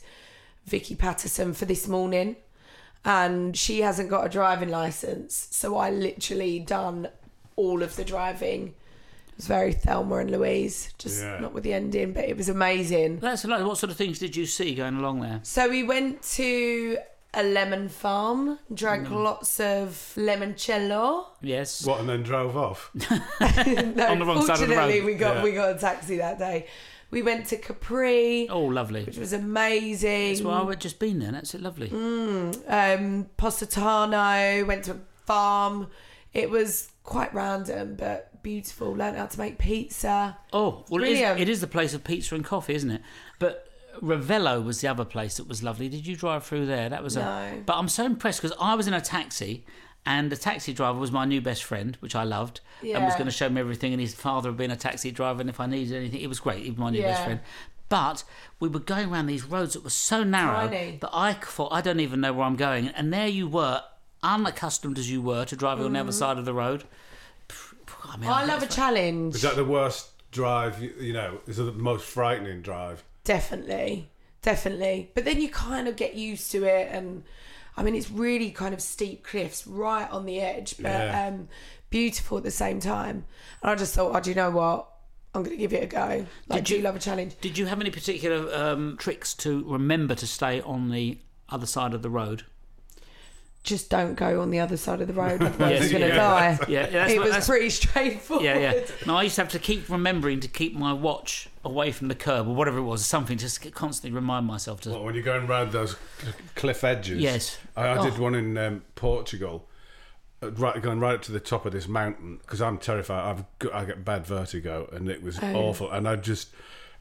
Vicky 0.65 0.95
Pattison 0.95 1.53
for 1.53 1.65
this 1.65 1.87
morning. 1.87 2.35
And 3.05 3.55
she 3.57 3.81
hasn't 3.81 4.09
got 4.09 4.25
a 4.25 4.29
driving 4.29 4.69
license, 4.69 5.49
so 5.51 5.75
I 5.75 5.89
literally 5.89 6.59
done 6.59 7.09
all 7.57 7.83
of 7.83 7.97
the 7.97 8.05
driving. 8.05 8.67
It 9.27 9.35
was 9.37 9.47
very 9.47 9.73
Thelma 9.73 10.17
and 10.17 10.31
Louise, 10.31 10.93
just 10.97 11.21
Yeah. 11.21 11.39
not 11.39 11.53
with 11.53 11.63
the 11.65 11.73
ending, 11.73 12.13
but 12.13 12.23
it 12.23 12.37
was 12.37 12.47
amazing. 12.47 13.19
That's 13.19 13.43
a. 13.43 13.47
What 13.67 13.77
sort 13.77 13.89
of 13.91 13.97
things 13.97 14.19
did 14.19 14.37
you 14.37 14.45
see 14.45 14.73
going 14.73 14.95
along 14.95 15.19
there? 15.19 15.41
So 15.43 15.67
we 15.69 15.83
went 15.83 16.21
to 16.35 16.97
a 17.33 17.43
lemon 17.43 17.89
farm, 17.89 18.59
drank 18.73 19.09
Mm. 19.09 19.23
lots 19.23 19.59
of 19.59 20.13
limoncello. 20.15 21.25
Yes. 21.41 21.85
What, 21.85 21.99
and 21.99 22.07
then 22.07 22.23
drove 22.23 22.55
off? 22.55 22.89
No, 23.09 24.07
On 24.07 24.19
the 24.19 24.25
wrong 24.25 24.45
side 24.45 24.61
of 24.61 24.67
the 24.69 24.75
fortunately, 24.75 24.99
road. 25.01 25.05
we 25.07 25.13
got 25.15 25.35
Yeah. 25.37 25.43
we 25.43 25.51
got 25.51 25.75
a 25.75 25.79
taxi 25.79 26.17
that 26.17 26.39
day. 26.39 26.67
We 27.13 27.21
went 27.21 27.45
to 27.47 27.57
Capri, 27.57 28.49
Oh, 28.49 28.63
lovely. 28.63 29.03
which 29.03 29.17
was 29.19 29.33
amazing. 29.33 30.29
That's 30.29 30.41
why 30.41 30.59
I've 30.59 30.79
just 30.79 30.97
been 30.99 31.19
there. 31.19 31.31
That's 31.31 31.53
it. 31.53 31.61
Lovely. 31.61 31.89
um, 32.67 33.29
Positano, 33.37 34.65
went 34.65 34.85
to 34.85 34.91
a 34.93 34.97
farm. 35.25 35.87
It 36.33 36.49
was 36.49 36.89
quite 37.03 37.33
random 37.33 37.95
but 37.95 38.41
beautiful. 38.41 38.95
Learned 38.95 39.17
how 39.17 39.27
to 39.27 39.39
make 39.39 39.57
pizza. 39.59 40.37
Oh, 40.51 40.85
well, 40.89 41.03
it 41.03 41.09
is, 41.11 41.19
it 41.41 41.49
is 41.49 41.61
the 41.61 41.67
place 41.67 41.93
of 41.93 42.03
pizza 42.03 42.35
and 42.35 42.43
coffee, 42.43 42.73
isn't 42.75 42.89
it? 42.91 43.01
But 43.39 43.67
Ravello 44.01 44.63
was 44.65 44.81
the 44.81 44.87
other 44.87 45.05
place 45.05 45.37
that 45.37 45.47
was 45.47 45.61
lovely. 45.61 45.89
Did 45.89 46.07
you 46.07 46.15
drive 46.15 46.43
through 46.43 46.65
there? 46.65 46.89
That 46.89 47.03
was 47.03 47.15
a. 47.15 47.61
But 47.65 47.77
I'm 47.77 47.89
so 47.89 48.05
impressed 48.05 48.41
because 48.41 48.57
I 48.59 48.73
was 48.75 48.87
in 48.87 48.93
a 48.93 49.01
taxi. 49.01 49.65
And 50.05 50.29
the 50.31 50.35
taxi 50.35 50.73
driver 50.73 50.99
was 50.99 51.11
my 51.11 51.23
new 51.25 51.39
best 51.39 51.63
friend, 51.63 51.95
which 52.01 52.13
I 52.15 52.23
loved, 52.23 52.59
and 52.81 53.03
was 53.05 53.13
going 53.13 53.25
to 53.25 53.31
show 53.31 53.47
me 53.49 53.61
everything. 53.61 53.93
And 53.93 54.01
his 54.01 54.13
father 54.13 54.49
had 54.49 54.57
been 54.57 54.71
a 54.71 54.75
taxi 54.75 55.11
driver, 55.11 55.39
and 55.41 55.49
if 55.49 55.59
I 55.59 55.65
needed 55.65 55.95
anything, 55.95 56.19
it 56.21 56.27
was 56.27 56.39
great. 56.41 56.63
He 56.63 56.69
was 56.71 56.77
my 56.79 56.89
new 56.89 57.01
best 57.01 57.23
friend. 57.23 57.39
But 57.89 58.23
we 58.59 58.67
were 58.69 58.79
going 58.79 59.09
around 59.11 59.27
these 59.27 59.45
roads 59.45 59.73
that 59.75 59.83
were 59.83 59.89
so 59.89 60.23
narrow 60.23 60.67
Tiny. 60.67 60.97
that 61.01 61.09
I 61.13 61.33
thought 61.33 61.71
I 61.71 61.79
don't 61.81 61.99
even 62.01 62.19
know 62.21 62.33
where 62.33 62.45
I'm 62.45 62.55
going. 62.55 62.87
And 62.89 63.13
there 63.13 63.27
you 63.27 63.47
were, 63.47 63.81
unaccustomed 64.23 64.97
as 64.97 65.09
you 65.11 65.21
were 65.21 65.45
to 65.45 65.55
driving 65.55 65.85
on 65.85 65.93
the 65.93 65.99
other 65.99 66.11
side 66.11 66.37
of 66.37 66.45
the 66.45 66.53
road. 66.53 66.83
I, 68.05 68.17
mean, 68.17 68.29
Mm. 68.29 68.33
I 68.33 68.41
I- 68.41 68.45
love 68.45 68.63
a 68.63 68.67
challenge. 68.67 69.35
Is 69.35 69.41
that 69.43 69.55
the 69.55 69.65
worst 69.65 70.09
drive, 70.31 70.81
you, 70.81 70.93
you 70.99 71.13
know, 71.13 71.39
is 71.47 71.59
it 71.59 71.63
the 71.63 71.71
most 71.73 72.05
frightening 72.05 72.61
drive? 72.61 73.03
Definitely, 73.23 74.09
definitely. 74.41 75.11
But 75.13 75.25
then 75.25 75.39
you 75.41 75.49
kind 75.49 75.87
of 75.87 75.95
get 75.95 76.15
used 76.15 76.51
to 76.51 76.63
it, 76.65 76.89
and 76.91 77.23
I 77.75 77.83
mean, 77.83 77.95
it's 77.95 78.11
really 78.11 78.51
kind 78.51 78.73
of 78.73 78.81
steep 78.81 79.23
cliffs 79.23 79.65
right 79.67 80.09
on 80.11 80.25
the 80.25 80.39
edge, 80.39 80.75
but 80.77 80.89
Yeah. 80.89 81.27
um, 81.27 81.47
beautiful 81.89 82.37
at 82.37 82.43
the 82.43 82.51
same 82.51 82.79
time. 82.79 83.25
And 83.61 83.71
I 83.71 83.75
just 83.75 83.93
thought, 83.95 84.15
oh, 84.15 84.19
do 84.19 84.29
you 84.29 84.35
know 84.35 84.51
what? 84.51 84.89
I'm 85.35 85.41
going 85.41 85.55
to 85.55 85.59
give 85.59 85.73
it 85.73 85.83
a 85.83 85.87
go. 85.87 86.25
Like, 86.47 86.59
Did 86.59 86.65
do 86.65 86.75
you- 86.75 86.81
love 86.83 86.95
a 86.95 86.99
challenge? 86.99 87.33
Did 87.41 87.57
you 87.57 87.65
have 87.65 87.79
any 87.81 87.89
particular 87.89 88.53
um, 88.55 88.97
tricks 88.99 89.33
to 89.35 89.63
remember 89.67 90.13
to 90.15 90.27
stay 90.27 90.61
on 90.61 90.89
the 90.91 91.17
other 91.49 91.65
side 91.65 91.93
of 91.95 92.03
the 92.03 92.09
road? 92.09 92.43
Just 93.63 93.89
don't 93.89 94.15
go 94.15 94.41
on 94.41 94.51
the 94.51 94.59
other 94.59 94.75
side 94.75 94.99
of 94.99 95.07
the 95.07 95.13
road, 95.13 95.41
otherwise 95.41 95.71
Yes, 95.79 95.91
you're 95.91 95.99
going 95.99 96.11
to 96.11 96.15
yeah. 96.17 96.57
die. 96.57 96.59
Yeah, 96.67 96.79
yeah, 96.81 96.89
that's 96.89 97.13
it 97.13 97.19
what- 97.19 97.33
was 97.35 97.47
pretty 97.47 97.69
straightforward. 97.69 98.43
Yeah, 98.43 98.57
yeah. 98.59 98.85
No, 99.07 99.15
I 99.15 99.23
used 99.23 99.35
to 99.35 99.41
have 99.43 99.51
to 99.51 99.59
keep 99.59 99.87
remembering 99.89 100.41
to 100.41 100.49
keep 100.49 100.75
my 100.75 100.91
watch 100.91 101.47
away 101.63 101.93
from 101.93 102.09
the 102.09 102.15
curb 102.15 102.45
or 102.47 102.55
whatever 102.55 102.79
it 102.79 102.83
was, 102.83 103.05
something 103.05 103.37
to 103.37 103.71
constantly 103.71 104.13
remind 104.13 104.45
myself 104.45 104.81
to. 104.81 104.89
What, 104.89 105.03
when 105.05 105.13
you're 105.15 105.23
going 105.23 105.47
round 105.47 105.71
those 105.71 105.95
cliff 106.55 106.83
edges? 106.83 107.21
Yes. 107.21 107.57
I, 107.77 107.91
I 107.91 108.03
did 108.03 108.15
Oh. 108.19 108.21
one 108.23 108.35
in 108.35 108.57
um, 108.57 108.83
Portugal, 108.95 109.65
uh, 110.41 110.51
right, 110.51 110.81
going 110.81 110.99
right 110.99 111.15
up 111.15 111.21
to 111.21 111.31
the 111.31 111.39
top 111.39 111.65
of 111.65 111.71
this 111.71 111.87
mountain 111.87 112.39
because 112.41 112.61
I'm 112.61 112.77
terrified. 112.77 113.29
I've 113.29 113.45
got, 113.59 113.73
I 113.73 113.85
get 113.85 114.03
bad 114.03 114.25
vertigo, 114.25 114.89
and 114.91 115.07
it 115.07 115.23
was 115.23 115.39
awful. 115.41 115.89
And 115.89 116.05
I 116.05 116.17
just, 116.17 116.49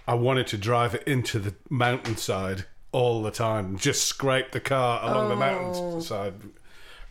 I 0.06 0.14
wanted 0.14 0.46
to 0.48 0.58
drive 0.58 0.94
it 0.94 1.02
into 1.08 1.40
the 1.40 1.54
mountainside 1.68 2.66
all 2.92 3.22
the 3.22 3.30
time, 3.30 3.78
just 3.78 4.04
scrape 4.04 4.52
the 4.52 4.60
car 4.60 5.00
along 5.02 5.30
the 5.30 5.36
mountainside. 5.36 6.34
Oh. 6.44 6.48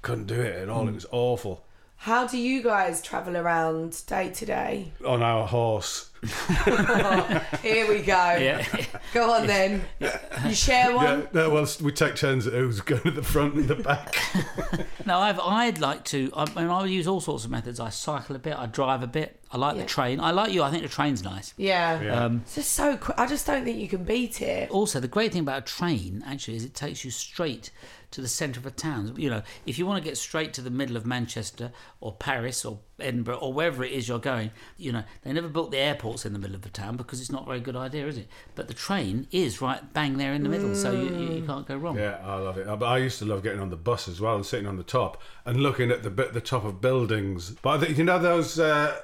Couldn't 0.02 0.28
do 0.28 0.42
it 0.42 0.56
at 0.56 0.70
all. 0.70 0.84
It 0.84 0.90
hmm. 0.90 0.96
was 0.96 1.06
awful. 1.12 1.66
How 2.02 2.26
do 2.26 2.36
you 2.40 2.64
guys 2.64 3.00
travel 3.00 3.38
around 3.38 4.02
day 4.08 4.32
to 4.32 4.44
day? 4.48 4.92
On 5.06 5.22
our 5.22 5.46
horse. 5.48 6.10
Here 7.62 7.88
we 7.88 8.02
go. 8.02 8.38
Yeah. 8.40 8.66
Go 9.14 9.32
on 9.32 9.46
then. 9.46 9.84
You 10.00 10.56
share 10.56 10.96
one? 10.96 11.06
Yeah, 11.22 11.26
no, 11.34 11.50
well, 11.52 11.68
we 11.80 11.92
take 11.92 12.16
turns 12.16 12.48
at 12.48 12.54
who's 12.54 12.82
going 12.82 13.06
at 13.06 13.14
the 13.14 13.22
front 13.22 13.54
and 13.54 13.68
the 13.68 13.76
back. 13.76 14.16
no, 15.06 15.20
I've, 15.20 15.40
I'd 15.40 15.78
like 15.80 16.04
to. 16.06 16.32
I 16.36 16.46
mean, 16.60 16.72
I 16.72 16.82
would 16.82 16.90
use 16.90 17.08
all 17.08 17.22
sorts 17.22 17.46
of 17.46 17.52
methods. 17.52 17.80
I 17.80 17.90
cycle 17.90 18.36
a 18.36 18.40
bit. 18.40 18.58
I 18.58 18.66
drive 18.66 19.04
a 19.04 19.08
bit. 19.08 19.40
I 19.52 19.58
like 19.58 19.76
Yeah. 19.76 19.84
the 19.84 19.88
train. 19.88 20.20
I 20.20 20.32
like 20.32 20.52
you. 20.54 20.64
I 20.64 20.72
think 20.72 20.82
the 20.82 20.90
train's 20.90 21.24
nice. 21.24 21.54
Yeah. 21.56 22.02
Yeah. 22.02 22.26
Um, 22.26 22.42
It's 22.46 22.56
just 22.56 22.72
so 22.72 22.98
quick. 22.98 23.20
I 23.20 23.28
just 23.28 23.46
don't 23.46 23.64
think 23.64 23.78
you 23.78 23.88
can 23.88 24.04
beat 24.06 24.42
it. 24.42 24.72
also, 24.72 25.00
the 25.00 25.08
great 25.08 25.32
thing 25.34 25.42
about 25.42 25.60
a 25.60 25.66
train 25.66 26.24
actually 26.26 26.58
is 26.58 26.66
it 26.66 26.74
takes 26.74 27.06
you 27.06 27.12
straight 27.12 27.70
to 28.12 28.22
the 28.22 28.28
centre 28.28 28.60
of 28.60 28.66
a 28.66 28.72
town. 28.72 29.14
You 29.18 29.30
know, 29.30 29.42
if 29.66 29.80
you 29.80 29.86
want 29.86 30.04
to 30.04 30.08
get 30.08 30.18
straight 30.18 30.54
to 30.54 30.62
the 30.62 30.70
middle 30.70 30.98
of 30.98 31.06
Manchester 31.06 31.72
or 32.00 32.14
Paris 32.14 32.64
or 32.66 32.80
Edinburgh 33.00 33.38
or 33.38 33.54
wherever 33.54 33.84
it 33.84 33.92
is 33.92 34.08
you're 34.08 34.20
going, 34.20 34.52
you 34.78 34.92
know, 34.92 35.04
they 35.24 35.34
never 35.34 35.48
built 35.48 35.72
the 35.72 35.78
airports 35.78 36.26
in 36.26 36.34
the 36.34 36.40
middle 36.40 36.56
of 36.56 36.62
the 36.62 36.70
town 36.70 36.98
because 36.98 37.20
it's 37.20 37.32
not 37.32 37.44
a 37.44 37.46
very 37.46 37.60
good 37.60 37.76
idea, 37.76 38.08
is 38.08 38.18
it? 38.18 38.28
But 38.56 38.68
the 38.68 38.74
train 38.74 39.28
is 39.32 39.62
right 39.62 39.94
bang 39.94 40.18
there 40.18 40.34
in 40.34 40.44
the 40.44 40.50
middle, 40.50 40.76
so 40.76 40.92
you, 40.92 41.16
you, 41.16 41.34
you 41.36 41.46
can't 41.46 41.68
go 41.68 41.78
wrong. 41.78 41.98
Yeah, 41.98 42.20
I 42.24 42.36
love 42.36 42.58
it. 42.58 42.68
But 42.68 42.86
I 42.86 42.98
used 42.98 43.20
to 43.20 43.26
love 43.26 43.44
getting 43.44 43.62
on 43.62 43.70
the 43.70 43.78
bus 43.78 44.08
as 44.08 44.22
well 44.22 44.36
and 44.36 44.46
sitting 44.46 44.68
on 44.68 44.78
the 44.78 44.84
top 44.84 45.22
and 45.46 45.62
looking 45.62 45.92
at 45.92 46.04
the 46.04 46.10
the 46.10 46.42
top 46.42 46.64
of 46.66 46.82
buildings. 46.82 47.52
But 47.52 47.98
you 47.98 48.04
know 48.04 48.20
those 48.20 48.60
uh, 48.60 49.00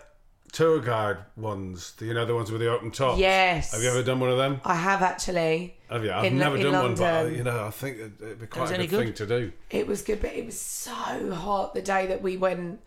tour 0.51 0.79
guide 0.79 1.17
ones, 1.35 1.93
you 1.99 2.13
know 2.13 2.25
the 2.25 2.33
ones 2.35 2.51
with 2.51 2.61
the 2.61 2.69
open 2.69 2.91
top. 2.91 3.17
Yes. 3.19 3.73
Have 3.73 3.81
you 3.83 3.89
ever 3.89 4.03
done 4.03 4.19
one 4.19 4.29
of 4.29 4.37
them? 4.37 4.61
I 4.63 4.75
have 4.75 5.01
actually. 5.01 5.75
Have 5.89 6.03
you? 6.03 6.11
I've 6.11 6.25
In- 6.25 6.37
never 6.37 6.55
in 6.57 6.63
done 6.63 6.73
one, 6.83 6.95
but 6.95 7.03
uh, 7.03 7.27
I, 7.27 7.27
you 7.29 7.43
know 7.43 7.65
I 7.65 7.69
think 7.71 7.97
it- 7.97 8.11
it'd 8.21 8.39
be 8.39 8.45
was 8.45 8.49
quite 8.49 8.71
a 8.71 8.77
good, 8.77 8.89
good? 8.89 8.99
thing 9.05 9.13
to 9.13 9.25
do. 9.27 9.51
It 9.69 9.87
was 9.87 10.01
good, 10.01 10.21
but 10.21 10.33
it 10.33 10.45
was 10.45 10.59
so 10.59 10.91
hot 11.33 11.73
the 11.73 11.81
day 11.81 12.07
that 12.07 12.21
we 12.21 12.37
went 12.37 12.79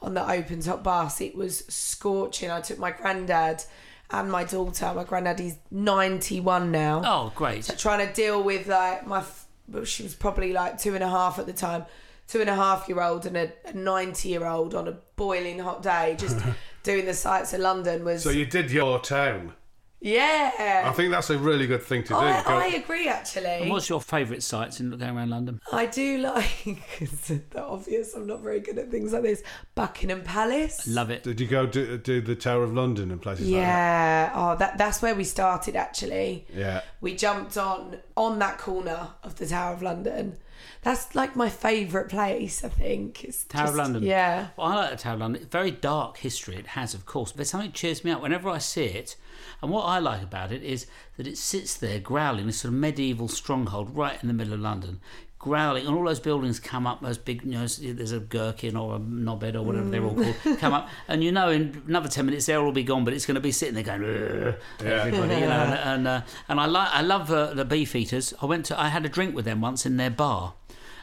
on 0.00 0.14
the 0.14 0.28
open 0.30 0.60
top 0.60 0.82
bus. 0.82 1.20
It 1.20 1.34
was 1.36 1.64
scorching. 1.68 2.50
I 2.50 2.60
took 2.60 2.78
my 2.78 2.90
granddad 2.90 3.62
and 4.10 4.30
my 4.30 4.44
daughter. 4.44 4.92
My 4.94 5.04
granddad 5.04 5.40
is 5.40 5.56
91 5.70 6.70
now. 6.72 7.02
Oh, 7.04 7.32
great. 7.34 7.64
So 7.64 7.74
trying 7.74 8.06
to 8.06 8.12
deal 8.12 8.42
with 8.42 8.66
like 8.66 9.06
my, 9.06 9.22
well, 9.68 9.84
she 9.84 10.02
was 10.02 10.14
probably 10.14 10.52
like 10.52 10.78
two 10.78 10.94
and 10.94 11.04
a 11.04 11.08
half 11.08 11.38
at 11.38 11.46
the 11.46 11.52
time, 11.52 11.84
two 12.26 12.40
and 12.40 12.50
a 12.50 12.54
half 12.54 12.88
year 12.88 13.00
old 13.00 13.26
and 13.26 13.36
a 13.36 13.52
90 13.72 14.28
year 14.28 14.44
old 14.44 14.74
on 14.74 14.88
a 14.88 14.92
boiling 15.16 15.60
hot 15.60 15.82
day, 15.82 16.16
just 16.18 16.36
doing 16.82 17.06
the 17.06 17.14
sights 17.14 17.52
of 17.52 17.60
London 17.60 18.04
was. 18.04 18.22
So 18.22 18.30
you 18.30 18.46
did 18.46 18.70
your 18.70 19.00
town. 19.00 19.54
Yeah. 20.02 20.82
I 20.84 20.92
think 20.92 21.12
that's 21.12 21.30
a 21.30 21.38
really 21.38 21.66
good 21.66 21.82
thing 21.82 22.02
to 22.02 22.08
do. 22.08 22.16
I, 22.16 22.42
Go- 22.42 22.50
I 22.58 22.66
agree, 22.66 23.08
actually. 23.08 23.46
And 23.46 23.70
what's 23.70 23.88
your 23.88 24.00
favourite 24.00 24.42
sites 24.42 24.80
in 24.80 24.90
going 24.90 25.16
around 25.16 25.30
London? 25.30 25.60
I 25.72 25.86
do 25.86 26.18
like, 26.18 26.66
it's 27.00 27.28
the 27.28 27.42
obvious, 27.56 28.14
I'm 28.14 28.26
not 28.26 28.40
very 28.40 28.58
good 28.58 28.78
at 28.78 28.90
things 28.90 29.12
like 29.12 29.22
this, 29.22 29.42
Buckingham 29.76 30.22
Palace. 30.22 30.88
Love 30.88 31.10
it. 31.10 31.22
Did 31.22 31.40
you 31.40 31.46
go 31.46 31.66
do, 31.66 31.96
do 31.98 32.20
the 32.20 32.34
Tower 32.34 32.64
of 32.64 32.74
London 32.74 33.12
and 33.12 33.22
places 33.22 33.46
like 33.46 33.60
that? 33.60 33.66
Yeah, 33.66 34.32
oh, 34.34 34.56
that 34.56 34.76
that's 34.76 35.00
where 35.00 35.14
we 35.14 35.24
started 35.24 35.76
actually. 35.76 36.46
Yeah. 36.52 36.82
We 37.00 37.14
jumped 37.14 37.56
on 37.56 37.98
on 38.16 38.40
that 38.40 38.58
corner 38.58 39.10
of 39.22 39.36
the 39.36 39.46
Tower 39.46 39.72
of 39.74 39.82
London. 39.82 40.36
That's 40.82 41.14
like 41.14 41.36
my 41.36 41.48
favourite 41.48 42.08
place. 42.08 42.64
I 42.64 42.68
think 42.68 43.24
it's 43.24 43.44
Tower 43.44 43.68
of 43.68 43.74
London. 43.76 44.02
Yeah, 44.02 44.48
Well, 44.56 44.68
I 44.68 44.74
like 44.74 44.90
the 44.90 44.96
Tower 44.96 45.14
of 45.14 45.20
London. 45.20 45.46
Very 45.50 45.70
dark 45.70 46.18
history 46.18 46.56
it 46.56 46.68
has, 46.68 46.94
of 46.94 47.06
course, 47.06 47.32
but 47.32 47.38
there's 47.38 47.50
something 47.50 47.72
cheers 47.72 48.04
me 48.04 48.10
up 48.10 48.20
whenever 48.22 48.48
I 48.48 48.58
see 48.58 48.84
it. 48.84 49.16
And 49.60 49.70
what 49.70 49.84
I 49.84 49.98
like 49.98 50.22
about 50.22 50.52
it 50.52 50.62
is 50.62 50.86
that 51.16 51.26
it 51.26 51.38
sits 51.38 51.74
there 51.74 52.00
growling, 52.00 52.46
this 52.46 52.60
sort 52.60 52.74
of 52.74 52.80
medieval 52.80 53.28
stronghold 53.28 53.96
right 53.96 54.20
in 54.20 54.28
the 54.28 54.34
middle 54.34 54.54
of 54.54 54.60
London, 54.60 55.00
growling, 55.42 55.86
and 55.86 55.94
all 55.94 56.04
those 56.04 56.20
buildings 56.20 56.58
come 56.58 56.86
up, 56.86 57.02
those 57.02 57.18
big, 57.18 57.42
you 57.44 57.50
know, 57.50 57.66
there's 57.66 58.12
a 58.12 58.20
gherkin 58.20 58.76
or 58.76 58.96
a 58.96 58.98
knobhead 58.98 59.54
or 59.54 59.62
whatever 59.62 59.90
they're 59.90 60.02
all 60.04 60.14
called, 60.14 60.58
come 60.58 60.72
up, 60.72 60.88
and 61.08 61.22
you 61.22 61.30
know 61.32 61.50
in 61.50 61.82
another 61.86 62.08
10 62.08 62.24
minutes 62.24 62.46
they'll 62.46 62.62
all 62.62 62.72
be 62.72 62.82
gone, 62.84 63.04
but 63.04 63.12
it's 63.12 63.26
going 63.26 63.34
to 63.34 63.40
be 63.40 63.52
sitting 63.52 63.74
there 63.74 63.82
going, 63.82 64.02
"Ugh," 64.02 64.54
everybody, 64.86 65.34
you 65.34 65.40
know, 65.40 65.50
and, 65.50 65.74
and, 66.06 66.08
uh, 66.08 66.20
and 66.48 66.58
I, 66.60 66.66
like, 66.66 66.88
I 66.90 67.02
love 67.02 67.30
uh, 67.30 67.52
the 67.54 67.64
Beefeaters. 67.66 68.32
I 68.40 68.46
went 68.46 68.64
to, 68.66 68.80
I 68.80 68.88
had 68.88 69.04
a 69.04 69.08
drink 69.08 69.34
with 69.34 69.44
them 69.44 69.60
once 69.60 69.84
in 69.84 69.98
their 69.98 70.10
bar. 70.10 70.54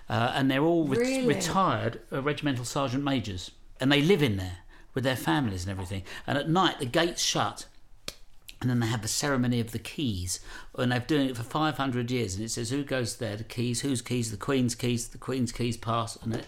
Uh, 0.10 0.32
and 0.34 0.50
they're 0.50 0.64
all 0.64 0.88
re- 0.88 0.98
Really? 0.98 1.28
retired 1.28 2.00
uh, 2.12 2.20
regimental 2.24 2.66
sergeant 2.66 3.04
majors, 3.04 3.52
and 3.80 3.92
they 3.92 4.02
live 4.02 4.24
in 4.24 4.38
there 4.38 4.60
with 4.96 5.04
their 5.04 5.16
families 5.16 5.64
and 5.66 5.72
everything. 5.72 6.02
And 6.26 6.36
at 6.36 6.50
night, 6.50 6.80
the 6.80 6.88
gates 6.88 7.22
shut, 7.22 7.68
and 8.62 8.70
then 8.70 8.80
they 8.80 8.88
have 8.88 9.02
the 9.02 9.08
ceremony 9.08 9.60
of 9.60 9.72
the 9.72 9.80
keys, 9.80 10.40
and 10.78 10.92
they've 10.92 11.06
doing 11.08 11.30
it 11.30 11.38
for 11.38 11.44
500 11.44 12.12
years. 12.12 12.36
And 12.36 12.44
it 12.44 12.50
says 12.50 12.70
who 12.70 12.84
goes 12.84 13.18
there, 13.18 13.36
the 13.38 13.44
keys, 13.44 13.82
whose 13.82 14.02
keys, 14.02 14.32
the 14.32 14.38
Queen's 14.38 14.76
keys, 14.76 15.08
the 15.08 15.18
Queen's 15.18 15.52
keys 15.52 15.78
pass, 15.78 16.18
and 16.18 16.36
it, 16.36 16.48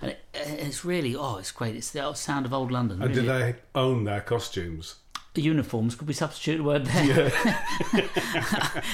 and 0.00 0.10
it, 0.10 0.20
it's 0.34 0.84
really 0.84 1.14
oh, 1.14 1.36
it's 1.36 1.52
great. 1.52 1.76
It's 1.76 1.90
the 1.90 2.04
old 2.04 2.16
sound 2.16 2.46
of 2.46 2.52
old 2.52 2.72
London. 2.72 3.00
And 3.02 3.14
really. 3.14 3.22
do 3.22 3.26
they 3.28 3.54
own 3.74 4.04
their 4.04 4.20
costumes? 4.20 4.96
uniforms? 5.40 5.94
Could 5.94 6.08
we 6.08 6.14
substitute 6.14 6.60
a 6.60 6.62
word 6.62 6.84
there? 6.84 7.32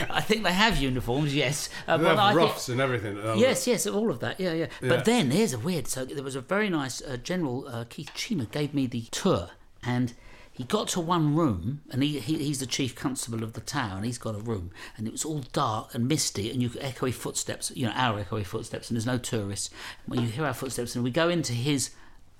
I 0.09 0.21
think 0.21 0.45
they 0.45 0.53
have 0.53 0.77
uniforms. 0.77 1.35
Yes, 1.35 1.69
uh, 1.89 1.97
They 1.97 2.05
but 2.05 2.11
have 2.11 2.19
I 2.19 2.29
think- 2.29 2.41
ruffs 2.41 2.69
and 2.69 2.81
everything. 2.81 3.17
Yes, 3.37 3.67
yes, 3.67 3.87
all 3.87 4.11
of 4.11 4.21
that. 4.21 4.39
Yeah, 4.39 4.53
yeah. 4.53 4.67
Yeah. 4.81 4.89
But 4.89 5.05
then 5.05 5.31
there's 5.31 5.53
a 5.53 5.59
weird. 5.59 5.89
So 5.89 6.05
there 6.05 6.23
was 6.23 6.37
a 6.37 6.41
very 6.41 6.71
nice 6.71 7.03
uh, 7.03 7.17
General 7.17 7.67
uh, 7.67 7.85
Keith 7.89 8.11
Cima 8.15 8.45
gave 8.47 8.73
me 8.73 8.87
the 8.87 9.03
tour, 9.11 9.51
and 9.83 10.13
he 10.59 10.65
got 10.65 10.89
to 10.89 11.01
one 11.01 11.37
room, 11.37 11.83
and 11.93 12.03
he, 12.03 12.19
he 12.19 12.37
he's 12.39 12.59
the 12.59 12.67
chief 12.67 12.97
constable 12.97 13.45
of 13.45 13.53
the 13.53 13.61
town 13.61 14.03
he's 14.03 14.19
got 14.19 14.35
a 14.35 14.39
room, 14.39 14.73
and 14.97 15.07
it 15.07 15.13
was 15.13 15.25
all 15.25 15.45
dark 15.53 15.95
and 15.95 16.09
misty, 16.09 16.51
and 16.51 16.61
you 16.61 16.69
could 16.69 16.83
echoey 16.83 17.15
footsteps, 17.15 17.71
you 17.77 17.87
know, 17.87 17.93
our 17.95 18.23
echoey 18.23 18.45
footsteps, 18.45 18.91
and 18.91 18.97
there's 18.97 19.07
no 19.07 19.19
tourists. 19.19 19.71
When 20.07 20.21
you 20.21 20.27
hear 20.27 20.45
our 20.45 20.53
footsteps, 20.53 20.97
and 20.97 21.05
we 21.05 21.13
go 21.13 21.29
into 21.29 21.53
his 21.53 21.91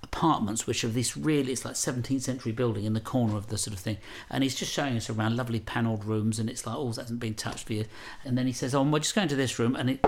apartments, 0.03 0.67
which 0.67 0.83
are 0.83 0.89
this 0.89 1.15
really, 1.15 1.53
it's 1.53 1.63
like 1.63 1.75
17th 1.75 2.21
century 2.21 2.51
building 2.51 2.83
in 2.83 2.93
the 2.93 2.99
corner 2.99 3.37
of 3.37 3.47
the 3.47 3.57
sort 3.57 3.73
of 3.73 3.79
thing. 3.79 3.97
And 4.29 4.43
he's 4.43 4.55
just 4.55 4.73
showing 4.73 4.97
us 4.97 5.09
around 5.09 5.37
lovely 5.37 5.61
panelled 5.61 6.03
rooms, 6.03 6.39
and 6.39 6.49
it's 6.49 6.67
like, 6.67 6.75
oh, 6.75 6.91
that 6.91 7.03
hasn't 7.03 7.21
been 7.21 7.35
touched 7.35 7.67
for 7.67 7.73
you. 7.73 7.85
And 8.25 8.37
then 8.37 8.47
he 8.47 8.53
says, 8.53 8.75
oh, 8.75 8.83
we're 8.83 8.99
just 8.99 9.15
going 9.15 9.29
to 9.29 9.35
this 9.37 9.57
room, 9.59 9.77
and 9.77 9.91
it 9.91 10.05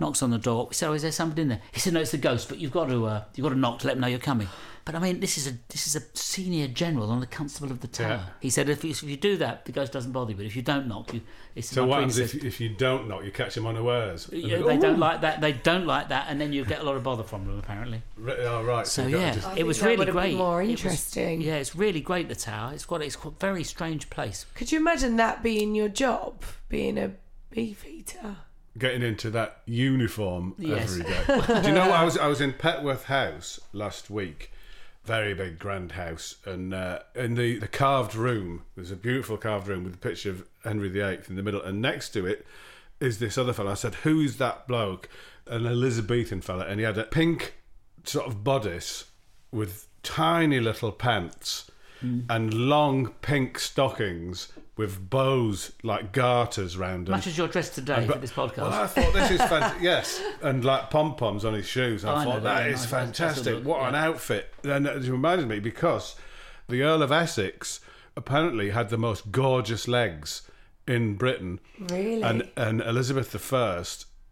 knocks 0.00 0.22
on 0.22 0.30
the 0.30 0.38
door. 0.38 0.66
We 0.68 0.74
said, 0.74 0.88
oh, 0.88 0.92
is 0.94 1.02
there 1.02 1.12
somebody 1.12 1.42
in 1.42 1.48
there? 1.48 1.60
He 1.72 1.80
said, 1.80 1.92
no, 1.92 2.00
it's 2.00 2.10
the 2.12 2.18
ghost, 2.18 2.48
but 2.48 2.58
you've 2.58 2.72
got 2.72 2.88
to, 2.88 3.06
uh, 3.06 3.24
you've 3.34 3.42
got 3.44 3.50
to 3.50 3.58
knock 3.58 3.80
to 3.80 3.86
let 3.86 3.94
them 3.94 4.00
know 4.02 4.06
you're 4.08 4.18
coming. 4.18 4.48
But 4.86 4.94
I 4.94 4.98
mean, 4.98 5.20
this 5.20 5.36
is 5.36 5.46
a 5.46 5.52
this 5.68 5.86
is 5.86 5.94
a 5.94 6.00
senior 6.14 6.66
general 6.66 7.12
and 7.12 7.20
the 7.22 7.26
constable 7.26 7.70
of 7.70 7.80
the 7.80 7.86
tower. 7.86 8.08
Yeah. 8.08 8.24
He 8.40 8.48
said, 8.50 8.70
if 8.70 8.82
you, 8.82 8.90
if 8.90 9.02
you 9.02 9.16
do 9.16 9.36
that, 9.36 9.66
the 9.66 9.72
ghost 9.72 9.92
doesn't 9.92 10.10
bother 10.10 10.30
you. 10.30 10.36
But 10.38 10.46
if 10.46 10.56
you 10.56 10.62
don't 10.62 10.88
knock, 10.88 11.12
you. 11.12 11.20
It's 11.54 11.68
So 11.68 11.84
what 11.84 11.96
happens 11.96 12.18
if, 12.18 12.34
if 12.34 12.60
you 12.62 12.70
don't 12.70 13.06
knock? 13.06 13.22
You 13.22 13.30
catch 13.30 13.54
them 13.54 13.66
unawares. 13.66 14.30
Yeah, 14.32 14.56
And 14.56 14.66
they 14.66 14.76
"Ooh." 14.78 14.80
don't 14.80 14.98
like 14.98 15.20
that. 15.20 15.42
They 15.42 15.52
don't 15.52 15.86
like 15.86 16.08
that, 16.08 16.26
and 16.30 16.40
then 16.40 16.54
you 16.54 16.64
get 16.64 16.80
a 16.80 16.82
lot 16.82 16.96
of 16.96 17.02
bother 17.02 17.22
from 17.22 17.46
them. 17.46 17.58
Apparently. 17.58 18.02
Ri- 18.16 18.32
Oh, 18.40 18.64
right. 18.64 18.86
So 18.86 19.02
you've 19.02 19.12
got 19.12 19.18
to 19.18 19.24
yeah, 19.26 19.34
just- 19.34 19.58
it 19.58 19.66
was 19.66 19.82
really 19.82 19.96
would 19.98 20.08
have 20.08 20.14
been 20.16 20.22
great. 20.22 20.36
more 20.38 20.62
It 20.62 20.70
was- 20.70 20.80
interesting. 20.82 21.42
yeah, 21.42 21.56
it's 21.56 21.76
really 21.76 22.00
great. 22.00 22.28
The 22.30 22.34
tower. 22.34 22.72
It's 22.72 22.86
got 22.86 23.02
it's 23.02 23.18
a 23.22 23.30
very 23.38 23.64
strange 23.64 24.08
place. 24.08 24.46
Could 24.54 24.72
you 24.72 24.80
imagine 24.80 25.16
that 25.16 25.42
being 25.42 25.74
your 25.74 25.90
job, 25.90 26.42
being 26.70 26.96
a 26.96 27.12
beef 27.50 27.84
eater? 27.86 28.36
Getting 28.78 29.02
into 29.02 29.30
that 29.30 29.60
uniform 29.66 30.54
Yes. 30.58 30.98
every 30.98 31.02
day. 31.04 31.60
Do 31.62 31.68
you 31.68 31.74
know? 31.74 31.90
I 31.90 32.04
was 32.04 32.16
I 32.18 32.26
was 32.28 32.40
in 32.40 32.52
Petworth 32.52 33.04
House 33.04 33.60
last 33.72 34.10
week, 34.10 34.52
very 35.04 35.34
big 35.34 35.58
grand 35.58 35.92
house, 35.92 36.36
and 36.44 36.72
uh, 36.74 37.00
in 37.14 37.34
the 37.34 37.58
the 37.58 37.68
carved 37.68 38.14
room 38.14 38.62
there's 38.76 38.90
a 38.90 38.96
beautiful 38.96 39.36
carved 39.36 39.66
room 39.68 39.84
with 39.84 39.94
a 39.94 39.98
picture 39.98 40.30
of 40.30 40.44
Henry 40.64 40.88
VIII 40.88 41.18
in 41.28 41.36
the 41.36 41.42
middle, 41.42 41.62
and 41.62 41.80
next 41.82 42.10
to 42.10 42.26
it 42.26 42.46
is 43.00 43.18
this 43.18 43.36
other 43.38 43.52
fellow. 43.52 43.70
I 43.72 43.74
said, 43.74 43.94
"Who's 43.96 44.36
that 44.36 44.66
bloke?" 44.68 45.08
An 45.46 45.66
Elizabethan 45.66 46.42
fella, 46.42 46.66
and 46.66 46.78
he 46.78 46.84
had 46.86 46.96
a 46.98 47.04
pink 47.04 47.54
sort 48.04 48.26
of 48.26 48.44
bodice 48.44 49.06
with 49.50 49.88
tiny 50.02 50.60
little 50.60 50.92
pants 50.92 51.70
and 52.02 52.54
long 52.54 53.08
pink 53.20 53.58
stockings 53.58 54.52
with 54.80 55.10
bows 55.10 55.72
like 55.82 56.10
garters 56.10 56.74
round 56.78 57.06
them. 57.06 57.12
Much 57.12 57.26
as 57.26 57.36
you're 57.36 57.48
dressed 57.48 57.74
today 57.74 58.06
for 58.06 58.16
this 58.16 58.32
podcast. 58.32 58.56
Well, 58.62 58.72
I 58.72 58.86
thought 58.86 59.12
this 59.12 59.30
is 59.30 59.38
fantastic. 59.38 59.82
yes, 59.82 60.22
and 60.40 60.64
like 60.64 60.88
pom 60.88 61.16
poms 61.16 61.44
on 61.44 61.52
his 61.52 61.66
shoes. 61.66 62.02
I 62.02 62.22
I 62.22 62.24
thought 62.24 62.32
they're 62.32 62.40
that 62.54 62.58
very 62.62 62.72
is 62.72 62.80
nice. 62.80 62.90
That's- 62.90 63.18
that's 63.18 63.20
a 63.20 63.22
fantastic. 63.44 63.54
look, 63.56 63.64
what 63.66 63.88
an 63.88 63.94
outfit! 63.94 64.54
And 64.64 64.86
it 64.86 65.02
reminded 65.04 65.48
me 65.48 65.60
because 65.60 66.16
the 66.66 66.82
Earl 66.82 67.02
of 67.02 67.12
Essex 67.12 67.80
apparently 68.16 68.70
had 68.70 68.88
the 68.88 68.96
most 68.96 69.30
gorgeous 69.30 69.86
legs 69.86 70.42
in 70.88 71.14
Britain, 71.16 71.60
Really? 71.78 72.22
and 72.22 72.48
and 72.56 72.80
Elizabeth 72.80 73.52
I 73.52 73.84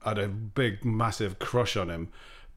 had 0.09 0.19
a 0.19 0.29
big, 0.29 0.83
massive 0.83 1.39
crush 1.39 1.77
on 1.77 1.91
him. 1.91 2.09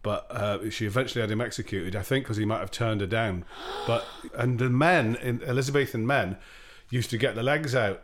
But 0.03 0.25
uh, 0.31 0.69
she 0.71 0.87
eventually 0.87 1.21
had 1.21 1.29
him 1.29 1.41
executed, 1.41 1.95
I 1.95 2.01
think, 2.01 2.23
because 2.25 2.37
he 2.37 2.45
might 2.45 2.59
have 2.59 2.71
turned 2.71 3.01
her 3.01 3.07
down. 3.07 3.45
But 3.85 4.03
and 4.33 4.57
the 4.57 4.69
men, 4.69 5.15
in 5.17 5.43
Elizabethan 5.43 6.07
men, 6.07 6.37
used 6.91 7.09
to 7.09 7.17
get 7.17 7.33
the 7.35 7.43
legs 7.43 7.73
out. 7.73 8.03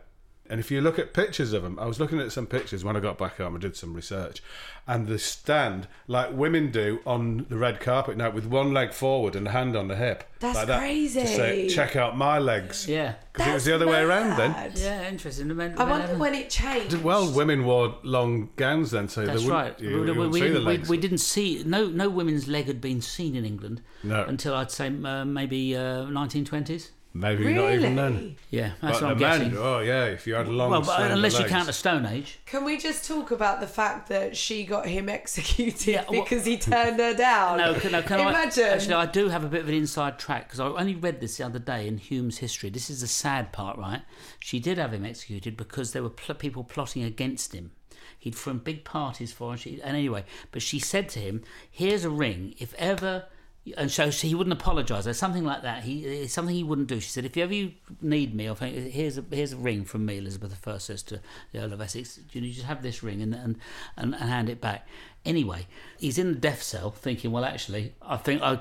And 0.50 0.58
if 0.60 0.70
you 0.70 0.80
look 0.80 0.98
at 0.98 1.12
pictures 1.12 1.52
of 1.52 1.62
them, 1.62 1.78
I 1.78 1.84
was 1.84 2.00
looking 2.00 2.18
at 2.20 2.32
some 2.32 2.46
pictures 2.46 2.82
when 2.82 2.96
I 2.96 3.00
got 3.00 3.18
back 3.18 3.36
home. 3.36 3.54
I 3.54 3.58
did 3.58 3.76
some 3.76 3.92
research, 3.92 4.42
and 4.86 5.06
they 5.06 5.18
stand 5.18 5.88
like 6.06 6.32
women 6.32 6.70
do 6.70 7.00
on 7.04 7.44
the 7.50 7.58
red 7.58 7.80
carpet 7.80 8.16
now, 8.16 8.30
with 8.30 8.46
one 8.46 8.72
leg 8.72 8.94
forward 8.94 9.36
and 9.36 9.46
a 9.46 9.50
hand 9.50 9.76
on 9.76 9.88
the 9.88 9.96
hip. 9.96 10.24
That's 10.40 10.56
like 10.56 10.66
that, 10.68 10.78
crazy. 10.78 11.20
To 11.20 11.26
say, 11.26 11.68
check 11.68 11.96
out 11.96 12.16
my 12.16 12.38
legs. 12.38 12.88
yeah. 12.88 13.16
because 13.30 13.46
it 13.46 13.52
was 13.52 13.64
the 13.66 13.74
other 13.74 13.86
way 13.86 14.00
around 14.00 14.38
then. 14.38 14.72
Yeah, 14.74 15.06
interesting. 15.06 15.54
Men- 15.54 15.74
I 15.76 15.84
wonder 15.84 16.00
haven't- 16.06 16.18
when 16.18 16.34
it 16.34 16.48
changed. 16.48 16.94
Well, 17.02 17.30
women 17.30 17.66
wore 17.66 17.98
long 18.02 18.48
gowns 18.56 18.92
then, 18.92 19.10
so 19.10 19.26
That's 19.26 19.42
they 19.42 19.46
wouldn't, 19.46 19.52
right. 19.52 19.78
You, 19.80 20.00
we, 20.00 20.06
you 20.06 20.14
we- 20.14 20.28
we 20.28 20.40
see 20.40 20.48
the 20.48 20.60
didn't, 20.60 20.82
we, 20.84 20.88
we 20.88 20.96
didn't 20.96 21.18
see 21.18 21.62
no 21.66 21.88
no 21.88 22.08
women's 22.08 22.48
leg 22.48 22.64
had 22.68 22.80
been 22.80 23.02
seen 23.02 23.36
in 23.36 23.44
England 23.44 23.82
No. 24.02 24.24
until 24.24 24.54
I'd 24.54 24.70
say 24.70 24.86
uh, 24.86 25.26
maybe 25.26 25.76
uh, 25.76 26.06
1920s. 26.06 26.88
Maybe 27.14 27.44
really? 27.44 27.54
not 27.54 27.72
even 27.72 27.96
then. 27.96 28.36
Yeah, 28.50 28.72
that's 28.80 29.00
But 29.00 29.02
what 29.02 29.12
I'm 29.12 29.18
the 29.18 29.24
men, 29.24 29.38
guessing. 29.40 29.56
oh 29.58 29.78
yeah, 29.80 30.04
if 30.04 30.26
you 30.26 30.34
had 30.34 30.46
a 30.46 30.50
long, 30.50 30.70
well, 30.70 30.80
but 30.82 30.96
slender 30.96 31.14
unless 31.14 31.38
you 31.38 31.46
count 31.46 31.66
the 31.66 31.72
Stone 31.72 32.06
Age. 32.06 32.38
Can 32.46 32.64
we 32.64 32.76
just 32.78 33.08
talk 33.08 33.30
about 33.30 33.60
the 33.60 33.66
fact 33.66 34.08
that 34.10 34.36
she 34.36 34.64
got 34.64 34.86
him 34.86 35.08
executed 35.18 35.86
Yeah, 35.86 36.04
well- 36.08 36.22
because 36.22 36.44
he 36.44 36.58
turned 36.58 36.98
her 37.00 37.14
down? 37.14 37.58
No, 37.58 37.74
can, 37.74 37.92
no, 37.92 38.02
can 38.02 38.20
Imagine. 38.20 38.64
I? 38.64 38.68
Actually, 38.68 38.94
I 38.94 39.06
do 39.06 39.28
have 39.30 39.42
a 39.42 39.48
bit 39.48 39.62
of 39.62 39.68
an 39.68 39.74
inside 39.74 40.18
track 40.18 40.46
because 40.48 40.60
I 40.60 40.66
only 40.66 40.94
read 40.94 41.20
this 41.20 41.38
the 41.38 41.46
other 41.46 41.58
day 41.58 41.88
in 41.88 41.96
Hume's 41.98 42.38
history. 42.38 42.68
This 42.70 42.90
is 42.90 43.00
the 43.00 43.06
sad 43.08 43.52
part, 43.52 43.78
right? 43.78 44.02
She 44.38 44.60
did 44.60 44.78
have 44.78 44.92
him 44.92 45.04
executed 45.04 45.56
because 45.56 45.92
there 45.92 46.02
were 46.02 46.10
pl- 46.10 46.34
people 46.36 46.62
plotting 46.62 47.02
against 47.02 47.52
him. 47.54 47.72
He'd 48.20 48.34
thrown 48.34 48.58
big 48.58 48.84
parties 48.84 49.32
for 49.32 49.52
her. 49.52 49.56
She, 49.56 49.80
and 49.82 49.96
anyway, 49.96 50.24
but 50.52 50.60
she 50.60 50.78
said 50.78 51.08
to 51.10 51.20
him, 51.20 51.42
"Here's 51.70 52.04
a 52.04 52.10
ring. 52.10 52.54
If 52.58 52.74
ever." 52.74 53.24
And 53.76 53.90
so 53.90 54.10
he 54.10 54.34
wouldn't 54.34 54.58
apologise 54.58 55.06
or 55.06 55.12
something 55.12 55.44
like 55.44 55.62
that. 55.62 55.82
He 55.84 56.26
something 56.26 56.54
he 56.54 56.64
wouldn't 56.64 56.88
do. 56.88 57.00
She 57.00 57.10
said, 57.10 57.24
"If 57.24 57.36
you 57.36 57.42
ever 57.42 57.52
you 57.52 57.72
need 58.00 58.34
me, 58.34 58.48
or 58.48 58.54
here's 58.54 59.18
a 59.18 59.24
here's 59.30 59.52
a 59.52 59.56
ring 59.56 59.84
from 59.84 60.06
me." 60.06 60.18
Elizabeth 60.18 60.66
I 60.66 60.78
to 60.78 61.20
the 61.52 61.58
Earl 61.58 61.74
of 61.74 61.80
Essex, 61.80 62.18
"You 62.32 62.40
know, 62.40 62.46
you 62.46 62.54
just 62.54 62.66
have 62.66 62.82
this 62.82 63.02
ring 63.02 63.20
and, 63.20 63.34
and, 63.34 63.56
and 63.96 64.14
hand 64.14 64.48
it 64.48 64.60
back." 64.60 64.88
Anyway, 65.28 65.66
he's 65.98 66.18
in 66.18 66.32
the 66.32 66.38
death 66.38 66.62
cell, 66.62 66.90
thinking, 66.90 67.30
"Well, 67.30 67.44
actually, 67.44 67.94
I 68.02 68.16
think 68.16 68.40
I'm 68.42 68.60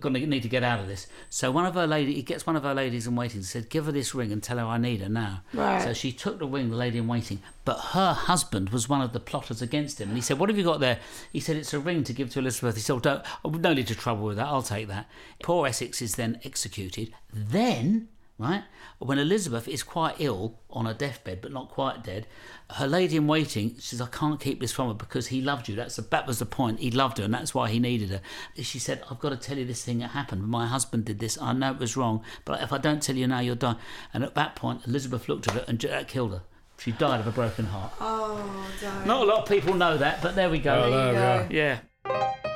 going 0.00 0.14
to 0.14 0.26
need 0.26 0.42
to 0.42 0.48
get 0.48 0.64
out 0.64 0.80
of 0.80 0.88
this." 0.88 1.06
So 1.28 1.50
one 1.50 1.66
of 1.66 1.74
her 1.74 1.86
lady, 1.86 2.14
he 2.14 2.22
gets 2.22 2.46
one 2.46 2.56
of 2.56 2.62
her 2.62 2.74
ladies 2.74 3.06
in 3.06 3.14
waiting, 3.14 3.38
and 3.38 3.46
said, 3.46 3.68
"Give 3.68 3.86
her 3.86 3.92
this 3.92 4.14
ring 4.14 4.32
and 4.32 4.42
tell 4.42 4.58
her 4.58 4.64
I 4.64 4.78
need 4.78 5.02
her 5.02 5.08
now." 5.08 5.42
Right. 5.52 5.82
So 5.82 5.92
she 5.92 6.10
took 6.10 6.38
the 6.38 6.46
ring, 6.46 6.70
the 6.70 6.76
lady 6.76 6.98
in 6.98 7.06
waiting, 7.06 7.40
but 7.68 7.78
her 7.92 8.14
husband 8.14 8.70
was 8.70 8.88
one 8.88 9.02
of 9.02 9.12
the 9.12 9.20
plotters 9.20 9.60
against 9.60 10.00
him. 10.00 10.08
And 10.08 10.16
he 10.16 10.22
said, 10.22 10.38
What 10.38 10.48
have 10.48 10.56
you 10.56 10.64
got 10.64 10.80
there? 10.80 11.00
He 11.30 11.38
said, 11.38 11.56
It's 11.56 11.74
a 11.74 11.78
ring 11.78 12.02
to 12.04 12.14
give 12.14 12.30
to 12.30 12.38
Elizabeth. 12.38 12.76
He 12.76 12.80
said, 12.80 12.94
oh, 12.94 13.00
don't, 13.00 13.22
oh, 13.44 13.50
No 13.50 13.74
need 13.74 13.88
to 13.88 13.94
trouble 13.94 14.24
with 14.24 14.38
that, 14.38 14.46
I'll 14.46 14.62
take 14.62 14.88
that. 14.88 15.06
Poor 15.42 15.66
Essex 15.66 16.00
is 16.00 16.14
then 16.14 16.40
executed. 16.44 17.12
Then 17.30 18.08
right? 18.38 18.64
When 18.98 19.18
Elizabeth 19.18 19.68
is 19.68 19.82
quite 19.82 20.16
ill 20.18 20.58
on 20.70 20.86
her 20.86 20.94
deathbed, 20.94 21.40
but 21.40 21.52
not 21.52 21.68
quite 21.68 22.04
dead, 22.04 22.26
her 22.70 22.86
lady 22.86 23.16
in 23.16 23.26
waiting 23.26 23.74
says, 23.78 24.00
"I 24.00 24.06
can't 24.06 24.40
keep 24.40 24.60
this 24.60 24.72
from 24.72 24.88
her 24.88 24.94
because 24.94 25.28
he 25.28 25.40
loved 25.40 25.68
you. 25.68 25.74
That's 25.74 25.96
the, 25.96 26.02
that 26.02 26.26
was 26.26 26.38
the 26.38 26.46
point. 26.46 26.80
He 26.80 26.90
loved 26.90 27.18
her, 27.18 27.24
and 27.24 27.34
that's 27.34 27.54
why 27.54 27.68
he 27.68 27.78
needed 27.78 28.10
her." 28.10 28.20
She 28.56 28.78
said, 28.78 29.02
"I've 29.10 29.20
got 29.20 29.30
to 29.30 29.36
tell 29.36 29.58
you 29.58 29.64
this 29.64 29.84
thing 29.84 29.98
that 29.98 30.10
happened. 30.10 30.46
My 30.46 30.66
husband 30.66 31.04
did 31.04 31.18
this. 31.18 31.40
I 31.40 31.52
know 31.52 31.72
it 31.72 31.78
was 31.78 31.96
wrong, 31.96 32.22
but 32.44 32.62
if 32.62 32.72
I 32.72 32.78
don't 32.78 33.02
tell 33.02 33.16
you 33.16 33.26
now, 33.26 33.40
you'll 33.40 33.56
die." 33.56 33.76
And 34.14 34.24
at 34.24 34.34
that 34.34 34.56
point, 34.56 34.86
Elizabeth 34.86 35.28
looked 35.28 35.48
at 35.48 35.54
her 35.54 35.64
and 35.66 35.78
that 35.80 35.92
uh, 35.92 36.04
killed 36.04 36.32
her. 36.32 36.42
She 36.78 36.92
died 36.92 37.18
of 37.18 37.26
a 37.26 37.32
broken 37.32 37.66
heart. 37.66 37.92
Oh, 38.00 38.66
don't. 38.80 39.06
Not 39.06 39.22
a 39.22 39.24
lot 39.24 39.42
of 39.42 39.48
people 39.48 39.74
know 39.74 39.98
that, 39.98 40.22
but 40.22 40.36
there 40.36 40.48
we 40.48 40.60
go. 40.60 40.84
Oh, 40.84 40.90
there 40.90 41.08
we 41.08 41.14
go. 41.14 41.46
go. 41.48 41.48
Yeah. 41.50 42.54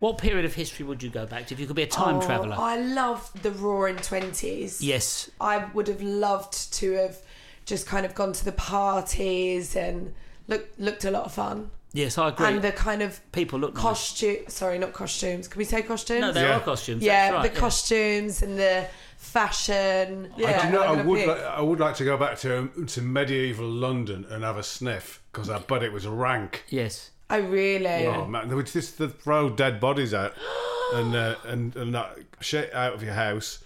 What 0.00 0.18
period 0.18 0.44
of 0.44 0.54
history 0.54 0.86
would 0.86 1.02
you 1.02 1.10
go 1.10 1.26
back 1.26 1.46
to 1.48 1.54
if 1.54 1.60
you 1.60 1.66
could 1.66 1.74
be 1.76 1.82
a 1.82 1.86
time 1.86 2.16
Oh, 2.16 2.22
traveller? 2.22 2.54
I 2.56 2.76
love 2.78 3.30
the 3.42 3.50
Roaring 3.50 3.96
Twenties. 3.96 4.80
Yes. 4.80 5.28
I 5.40 5.64
would 5.74 5.88
have 5.88 6.00
loved 6.02 6.72
to 6.74 6.92
have 6.92 7.18
just 7.64 7.86
kind 7.86 8.06
of 8.06 8.14
gone 8.14 8.32
to 8.32 8.44
the 8.44 8.52
parties 8.52 9.74
and 9.74 10.14
look, 10.46 10.68
looked 10.78 11.04
a 11.04 11.10
lot 11.10 11.24
of 11.24 11.32
fun. 11.32 11.70
Yes, 11.92 12.16
I 12.16 12.28
agree. 12.28 12.46
And 12.46 12.62
the 12.62 12.70
kind 12.70 13.02
of 13.02 13.20
People 13.32 13.58
look 13.58 13.74
nice. 13.74 13.82
costume. 13.82 14.36
Sorry, 14.46 14.78
not 14.78 14.92
costumes. 14.92 15.48
Can 15.48 15.58
we 15.58 15.64
say 15.64 15.82
costumes? 15.82 16.20
No, 16.20 16.32
there 16.32 16.48
Yeah. 16.48 16.56
are 16.58 16.60
costumes. 16.60 17.02
yeah, 17.02 17.30
that's 17.32 17.44
right, 17.44 17.54
the 17.54 17.60
costumes 17.60 18.42
and 18.42 18.58
the 18.58 18.86
fashion. 19.16 20.32
Yeah, 20.36 20.48
I, 20.58 20.60
do 20.60 20.66
you 20.68 20.72
know, 20.74 20.82
I'm 20.82 20.90
I 20.90 20.94
gonna 20.96 21.08
would 21.08 21.18
pick. 21.18 21.28
like, 21.28 21.40
I 21.42 21.60
would 21.60 21.80
like 21.80 21.96
to 21.96 22.04
go 22.04 22.16
back 22.16 22.38
to 22.40 22.68
to 22.86 23.02
medieval 23.02 23.66
London 23.68 24.26
and 24.30 24.44
have 24.44 24.58
a 24.58 24.62
sniff 24.62 25.20
because 25.32 25.50
I 25.50 25.58
bet 25.58 25.82
it 25.82 25.92
was 25.92 26.06
rank. 26.06 26.64
Yes. 26.68 27.10
Oh, 27.30 27.40
really? 27.40 28.06
Oh 28.06 28.26
man, 28.26 28.48
there 28.48 28.56
was 28.56 28.72
just 28.72 28.96
to 28.98 29.08
throw 29.08 29.50
dead 29.50 29.80
bodies 29.80 30.14
out 30.14 30.34
and 30.94 31.14
uh, 31.14 31.36
and 31.46 31.76
and 31.76 31.94
that 31.94 32.16
shit 32.40 32.72
out 32.72 32.94
of 32.94 33.02
your 33.02 33.14
house, 33.14 33.62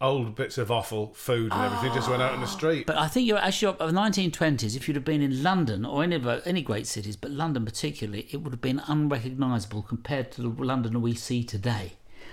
old 0.00 0.34
bits 0.34 0.58
of 0.58 0.70
offal, 0.70 1.12
food, 1.14 1.52
and 1.52 1.64
everything 1.64 1.94
just 1.94 2.10
went 2.10 2.22
out 2.22 2.34
in 2.34 2.40
the 2.40 2.46
street. 2.46 2.86
But 2.86 2.98
I 2.98 3.06
think 3.08 3.28
you're 3.28 3.38
actually 3.38 3.76
of 3.78 3.94
the 3.94 4.00
1920s. 4.00 4.76
If 4.76 4.88
you'd 4.88 4.96
have 4.96 5.04
been 5.04 5.22
in 5.22 5.42
London 5.42 5.84
or 5.84 6.02
any 6.02 6.16
of 6.16 6.26
any 6.46 6.62
great 6.62 6.86
cities, 6.86 7.16
but 7.16 7.30
London 7.30 7.64
particularly, 7.64 8.26
it 8.30 8.38
would 8.38 8.52
have 8.52 8.60
been 8.60 8.82
unrecognisable 8.86 9.82
compared 9.82 10.32
to 10.32 10.42
the 10.42 10.48
London 10.48 11.00
we 11.00 11.14
see 11.14 11.44
today. 11.44 11.92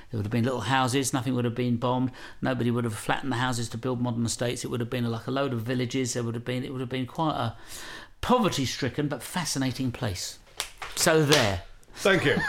There 0.10 0.18
would 0.20 0.26
have 0.26 0.32
been 0.32 0.44
little 0.44 0.62
houses. 0.62 1.12
Nothing 1.12 1.34
would 1.34 1.46
have 1.46 1.56
been 1.56 1.78
bombed. 1.78 2.12
Nobody 2.40 2.70
would 2.70 2.84
have 2.84 2.94
flattened 2.94 3.32
the 3.32 3.38
houses 3.38 3.68
to 3.70 3.80
build 3.80 4.00
modern 4.00 4.26
estates. 4.26 4.64
It 4.64 4.68
would 4.70 4.80
have 4.80 4.90
been 4.90 5.10
like 5.10 5.26
a 5.26 5.32
load 5.32 5.54
of 5.54 5.62
villages. 5.62 6.14
There 6.14 6.22
would 6.22 6.36
have 6.36 6.46
been. 6.46 6.64
It 6.64 6.72
would 6.72 6.82
have 6.82 6.90
been 6.90 7.08
quite 7.08 7.36
a 7.36 7.56
poverty-stricken 8.22 9.08
but 9.08 9.24
fascinating 9.24 9.92
place. 9.92 10.38
So 10.96 11.24
there. 11.24 11.64
Thank 11.96 12.26
you. 12.26 12.38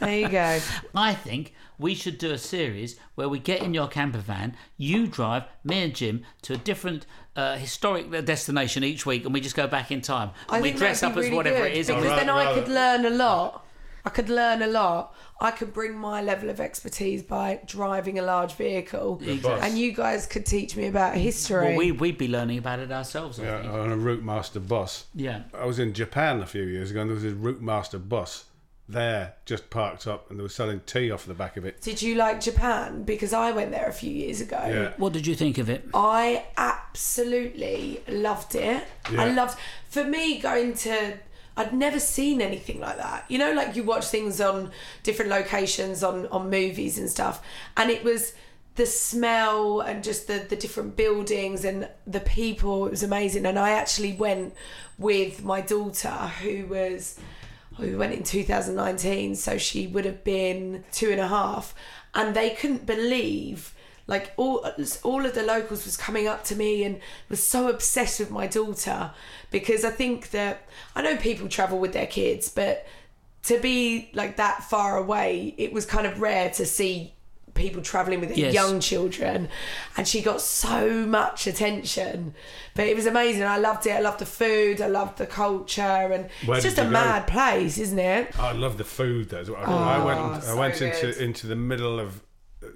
There 0.00 0.20
you 0.20 0.28
go. 0.28 0.60
I 0.94 1.12
think 1.12 1.54
we 1.76 1.94
should 1.94 2.18
do 2.18 2.30
a 2.30 2.38
series 2.38 2.98
where 3.16 3.28
we 3.28 3.38
get 3.40 3.62
in 3.62 3.74
your 3.74 3.88
camper 3.88 4.18
van, 4.18 4.56
you 4.76 5.06
drive, 5.08 5.42
me 5.64 5.82
and 5.82 5.94
Jim, 5.94 6.24
to 6.42 6.54
a 6.54 6.56
different 6.56 7.04
uh, 7.36 7.56
historic 7.56 8.10
destination 8.24 8.84
each 8.84 9.04
week, 9.04 9.24
and 9.24 9.34
we 9.34 9.40
just 9.40 9.56
go 9.56 9.66
back 9.66 9.90
in 9.90 10.00
time. 10.00 10.30
I 10.48 10.56
And 10.56 10.62
we 10.62 10.68
think 10.70 10.78
dress 10.78 11.02
up 11.02 11.14
be 11.14 11.20
as 11.20 11.24
really 11.26 11.36
whatever 11.36 11.58
good 11.58 11.72
it 11.72 11.76
is. 11.76 11.86
because 11.88 12.06
I'd 12.06 12.18
then 12.20 12.30
I 12.30 12.54
could 12.54 12.68
learn 12.68 13.04
a 13.06 13.10
lot. 13.10 13.66
I 14.08 14.10
could 14.10 14.30
learn 14.30 14.62
a 14.62 14.66
lot. 14.66 15.14
I 15.38 15.50
could 15.50 15.74
bring 15.74 15.94
my 15.94 16.22
level 16.22 16.48
of 16.48 16.60
expertise 16.60 17.22
by 17.22 17.60
driving 17.66 18.18
a 18.18 18.22
large 18.22 18.54
vehicle, 18.54 19.16
bus. 19.42 19.62
and 19.62 19.78
you 19.78 19.92
guys 19.92 20.26
could 20.26 20.46
teach 20.46 20.74
me 20.76 20.86
about 20.86 21.14
history. 21.14 21.66
well, 21.66 21.76
we, 21.76 21.92
we'd 21.92 22.16
be 22.16 22.26
learning 22.26 22.56
about 22.56 22.78
it 22.78 22.90
ourselves, 22.90 23.38
I 23.38 23.42
yeah, 23.42 23.60
think. 23.60 23.74
on 23.74 23.92
a 23.92 23.96
Route 23.98 24.22
Master 24.22 24.60
bus. 24.60 25.04
Yeah. 25.14 25.42
I 25.52 25.66
was 25.66 25.78
in 25.78 25.92
Japan 25.92 26.40
a 26.40 26.46
few 26.46 26.62
years 26.62 26.90
ago, 26.90 27.02
and 27.02 27.10
there 27.10 27.16
was 27.16 27.24
a 27.26 27.34
Route 27.34 27.60
Master 27.60 27.98
bus 27.98 28.46
there, 28.88 29.34
just 29.44 29.68
parked 29.68 30.06
up, 30.06 30.30
and 30.30 30.38
they 30.38 30.42
were 30.42 30.48
selling 30.48 30.80
tea 30.86 31.10
off 31.10 31.26
the 31.26 31.34
back 31.34 31.58
of 31.58 31.66
it. 31.66 31.82
Did 31.82 32.00
you 32.00 32.14
like 32.14 32.40
Japan? 32.40 33.02
Because 33.02 33.34
I 33.34 33.50
went 33.50 33.72
there 33.72 33.88
a 33.88 33.92
few 33.92 34.10
years 34.10 34.40
ago. 34.40 34.62
Yeah. 34.66 34.94
What 34.96 35.12
did 35.12 35.26
you 35.26 35.34
think 35.34 35.58
of 35.58 35.68
it? 35.68 35.86
I 35.92 36.46
absolutely 36.56 38.02
loved 38.08 38.54
it. 38.54 38.84
I 39.04 39.28
loved 39.32 39.58
for 39.90 40.04
me 40.04 40.38
going 40.38 40.72
to 40.76 41.18
I'd 41.58 41.74
never 41.74 41.98
seen 41.98 42.40
anything 42.40 42.78
like 42.78 42.98
that. 42.98 43.24
You 43.28 43.36
know, 43.38 43.52
like 43.52 43.74
you 43.74 43.82
watch 43.82 44.06
things 44.06 44.40
on 44.40 44.70
different 45.02 45.30
locations 45.30 46.04
on 46.04 46.28
on 46.28 46.48
movies 46.48 46.98
and 46.98 47.10
stuff, 47.10 47.44
and 47.76 47.90
it 47.90 48.04
was 48.04 48.32
the 48.76 48.86
smell 48.86 49.80
and 49.80 50.04
just 50.04 50.28
the 50.28 50.46
the 50.48 50.54
different 50.54 50.96
buildings 50.96 51.64
and 51.64 51.88
the 52.06 52.20
people. 52.20 52.86
It 52.86 52.90
was 52.90 53.02
amazing, 53.02 53.44
and 53.44 53.58
I 53.58 53.70
actually 53.70 54.12
went 54.12 54.54
with 54.98 55.42
my 55.42 55.60
daughter 55.60 56.30
who 56.42 56.66
was 56.66 57.18
oh, 57.76 57.82
we 57.82 57.96
went 57.96 58.12
in 58.12 58.22
2019, 58.22 59.34
so 59.34 59.58
she 59.58 59.88
would 59.88 60.04
have 60.04 60.22
been 60.22 60.84
two 60.92 61.10
and 61.10 61.20
a 61.20 61.26
half, 61.26 61.74
and 62.14 62.36
they 62.36 62.50
couldn't 62.50 62.86
believe 62.86 63.74
like 64.08 64.32
all 64.36 64.66
all 65.04 65.24
of 65.24 65.34
the 65.34 65.42
locals 65.44 65.84
was 65.84 65.96
coming 65.96 66.26
up 66.26 66.42
to 66.44 66.56
me 66.56 66.82
and 66.82 66.98
was 67.28 67.42
so 67.44 67.68
obsessed 67.68 68.18
with 68.18 68.30
my 68.32 68.46
daughter 68.48 69.12
because 69.52 69.84
I 69.84 69.90
think 69.90 70.30
that 70.30 70.62
I 70.96 71.02
know 71.02 71.16
people 71.16 71.46
travel 71.48 71.78
with 71.78 71.92
their 71.92 72.06
kids, 72.08 72.48
but 72.48 72.84
to 73.44 73.60
be 73.60 74.10
like 74.14 74.36
that 74.38 74.64
far 74.64 74.96
away, 74.96 75.54
it 75.56 75.72
was 75.72 75.86
kind 75.86 76.06
of 76.06 76.20
rare 76.20 76.50
to 76.50 76.66
see 76.66 77.14
people 77.54 77.82
traveling 77.82 78.20
with 78.20 78.28
their 78.28 78.38
Yes. 78.38 78.54
young 78.54 78.78
children 78.78 79.48
and 79.96 80.06
she 80.06 80.22
got 80.22 80.40
so 80.40 81.04
much 81.06 81.48
attention 81.48 82.32
but 82.76 82.86
it 82.86 82.94
was 82.94 83.04
amazing 83.04 83.42
i 83.42 83.56
loved 83.56 83.84
it 83.84 83.90
i 83.90 83.98
loved 83.98 84.20
the 84.20 84.26
food 84.26 84.80
i 84.80 84.86
loved 84.86 85.18
the 85.18 85.26
culture 85.26 85.82
and 85.82 86.28
Where 86.46 86.58
it's 86.58 86.64
just 86.64 86.78
a 86.78 86.84
go? 86.84 86.90
mad 86.90 87.26
place 87.26 87.76
isn't 87.78 87.98
it 87.98 88.38
I 88.38 88.52
love 88.52 88.78
the 88.78 88.84
food 88.84 89.30
there. 89.30 89.40
as 89.40 89.50
well. 89.50 89.60
I 89.66 90.04
went. 90.04 90.20
Oh, 90.20 90.24
I 90.24 90.36
Oh, 90.36 90.40
so 90.40 90.56
went 90.56 90.78
good. 90.78 90.92
into 90.94 91.24
into 91.24 91.46
the 91.48 91.56
middle 91.56 91.98
of 91.98 92.22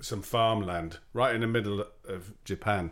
some 0.01 0.23
farmland, 0.23 0.99
right 1.13 1.35
in 1.35 1.41
the 1.41 1.47
middle 1.47 1.85
of 2.09 2.33
Japan, 2.45 2.91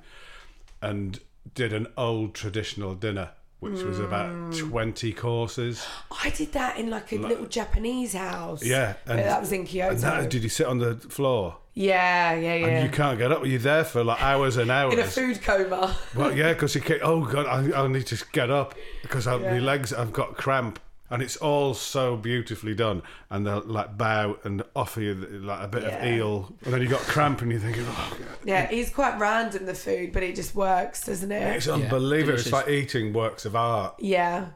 and 0.83 1.21
did 1.55 1.73
an 1.73 1.87
old 1.97 2.35
traditional 2.35 2.95
dinner, 2.95 3.31
which 3.61 3.83
was 3.83 3.99
about 3.99 4.31
Mm. 4.31 4.71
twenty 4.71 5.13
courses. 5.13 5.87
i 6.25 6.31
did 6.31 6.53
that 6.53 6.79
in 6.79 6.91
like 6.91 7.13
a 7.13 7.17
little 7.17 7.47
japanese 7.47 8.13
house 8.15 8.63
Yeah, 8.65 8.95
but 9.07 9.17
that 9.17 9.41
was 9.41 9.53
in 9.53 9.65
kyoto 9.67 9.93
And 9.95 10.01
that, 10.01 10.31
did 10.31 10.43
you 10.43 10.49
sit 10.49 10.67
on 10.67 10.79
the 10.79 10.95
floor? 10.97 11.57
yeah 11.75 12.35
yeah 12.35 12.55
yeah 12.55 12.67
And 12.67 12.85
you 12.85 12.91
can't 12.91 13.17
get 13.19 13.31
up. 13.33 13.47
You're 13.47 13.59
there 13.61 13.85
for 13.85 14.03
like 14.03 14.21
hours 14.23 14.57
and 14.57 14.71
hours. 14.71 14.93
in 14.99 15.01
a 15.01 15.05
food 15.05 15.41
coma 15.43 15.97
Well, 16.17 16.37
yeah, 16.37 16.53
because 16.53 16.75
you 16.75 16.81
can't. 16.81 17.01
Oh 17.03 17.25
God, 17.25 17.47
I, 17.47 17.85
I 17.85 17.87
need 17.89 18.07
to 18.09 18.23
get 18.33 18.51
up 18.51 18.75
because 19.03 19.27
I, 19.29 19.37
my 19.39 19.59
legs. 19.61 19.93
I've 19.93 20.13
got 20.13 20.37
cramp, 20.37 20.81
and 21.11 21.23
it's 21.23 21.37
all 21.37 21.75
so 21.75 22.17
beautifully 22.17 22.75
done. 22.75 23.03
And 23.29 23.47
they'll 23.47 23.61
like 23.67 23.99
bow 23.99 24.39
and 24.45 24.63
offer 24.75 25.01
you 25.01 25.15
like 25.15 25.61
a 25.63 25.69
bit 25.69 25.83
Yeah. 25.83 25.89
of 26.05 26.05
eel, 26.07 26.55
and 26.65 26.73
then 26.73 26.81
you 26.83 26.89
got 26.89 27.01
cramp, 27.01 27.43
and 27.43 27.51
you're 27.51 27.61
thinking, 27.61 27.85
oh, 27.89 28.17
God. 28.19 28.29
yeah 28.45 28.71
it's 28.71 28.91
quite 28.91 29.19
random 29.19 29.67
the 29.67 29.75
food 29.75 30.13
but 30.13 30.23
it 30.23 30.35
just 30.37 30.55
works 30.55 31.05
doesn't 31.05 31.31
it 31.33 31.57
it's 31.57 31.69
unbelievable. 31.69 32.35
It's 32.35 32.45
delicious. 32.45 32.53
like 32.53 32.69
eating 32.69 33.13
works 33.13 33.45
of 33.45 33.55
art. 33.57 33.95
yeah 33.99 34.47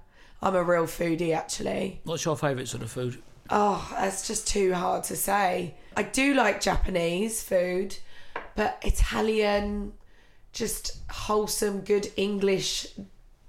i'm 0.43 0.55
a 0.55 0.63
real 0.63 0.85
foodie 0.87 1.35
actually 1.35 2.01
What's 2.05 2.25
your 2.25 2.37
favourite 2.37 2.69
sort 2.69 2.83
of 2.83 2.91
food? 2.91 3.23
Oh, 3.51 3.87
that's 3.93 4.27
just 4.27 4.49
too 4.49 4.73
hard 4.73 5.05
to 5.05 5.17
say. 5.17 5.75
I 5.99 6.03
do 6.03 6.33
like 6.33 6.63
Japanese 6.63 7.43
food, 7.43 7.95
but 8.57 8.79
Italian, 8.83 9.93
just 10.55 10.99
wholesome, 11.11 11.81
good 11.83 12.11
English 12.17 12.87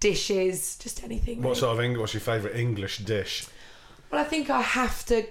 dishes, 0.05 0.77
just 0.77 1.03
anything. 1.03 1.37
What 1.37 1.49
really. 1.49 1.59
sort 1.61 1.77
of 1.77 1.83
English? 1.83 1.99
What's 1.99 2.13
your 2.13 2.21
favourite 2.21 2.55
English 2.55 2.99
dish? 2.99 3.47
Well, 4.11 4.21
I 4.21 4.23
think 4.23 4.51
I 4.51 4.61
have 4.61 5.03
to 5.07 5.25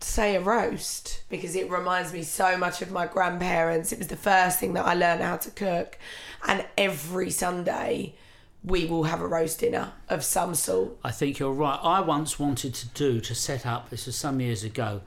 say 0.00 0.36
a 0.36 0.40
roast 0.40 1.24
because 1.28 1.56
it 1.56 1.68
reminds 1.68 2.12
me 2.12 2.22
so 2.22 2.56
much 2.56 2.80
of 2.80 2.92
my 2.92 3.06
grandparents. 3.08 3.92
It 3.92 3.98
was 3.98 4.06
the 4.06 4.16
first 4.16 4.60
thing 4.60 4.74
that 4.74 4.86
I 4.86 4.94
learned 4.94 5.20
how 5.20 5.38
to 5.38 5.50
cook, 5.50 5.98
and 6.46 6.64
every 6.78 7.30
Sunday 7.30 8.14
we 8.62 8.86
will 8.86 9.04
have 9.04 9.20
a 9.20 9.26
roast 9.26 9.58
dinner 9.58 9.92
of 10.08 10.22
some 10.22 10.54
sort. 10.54 10.96
I 11.02 11.10
think 11.10 11.40
you're 11.40 11.52
right. 11.52 11.80
I 11.82 12.00
once 12.00 12.38
wanted 12.38 12.72
to 12.74 12.88
do 12.88 13.20
to 13.20 13.34
set 13.34 13.66
up. 13.66 13.90
This 13.90 14.06
was 14.06 14.16
some 14.16 14.40
years 14.40 14.62
ago. 14.62 15.02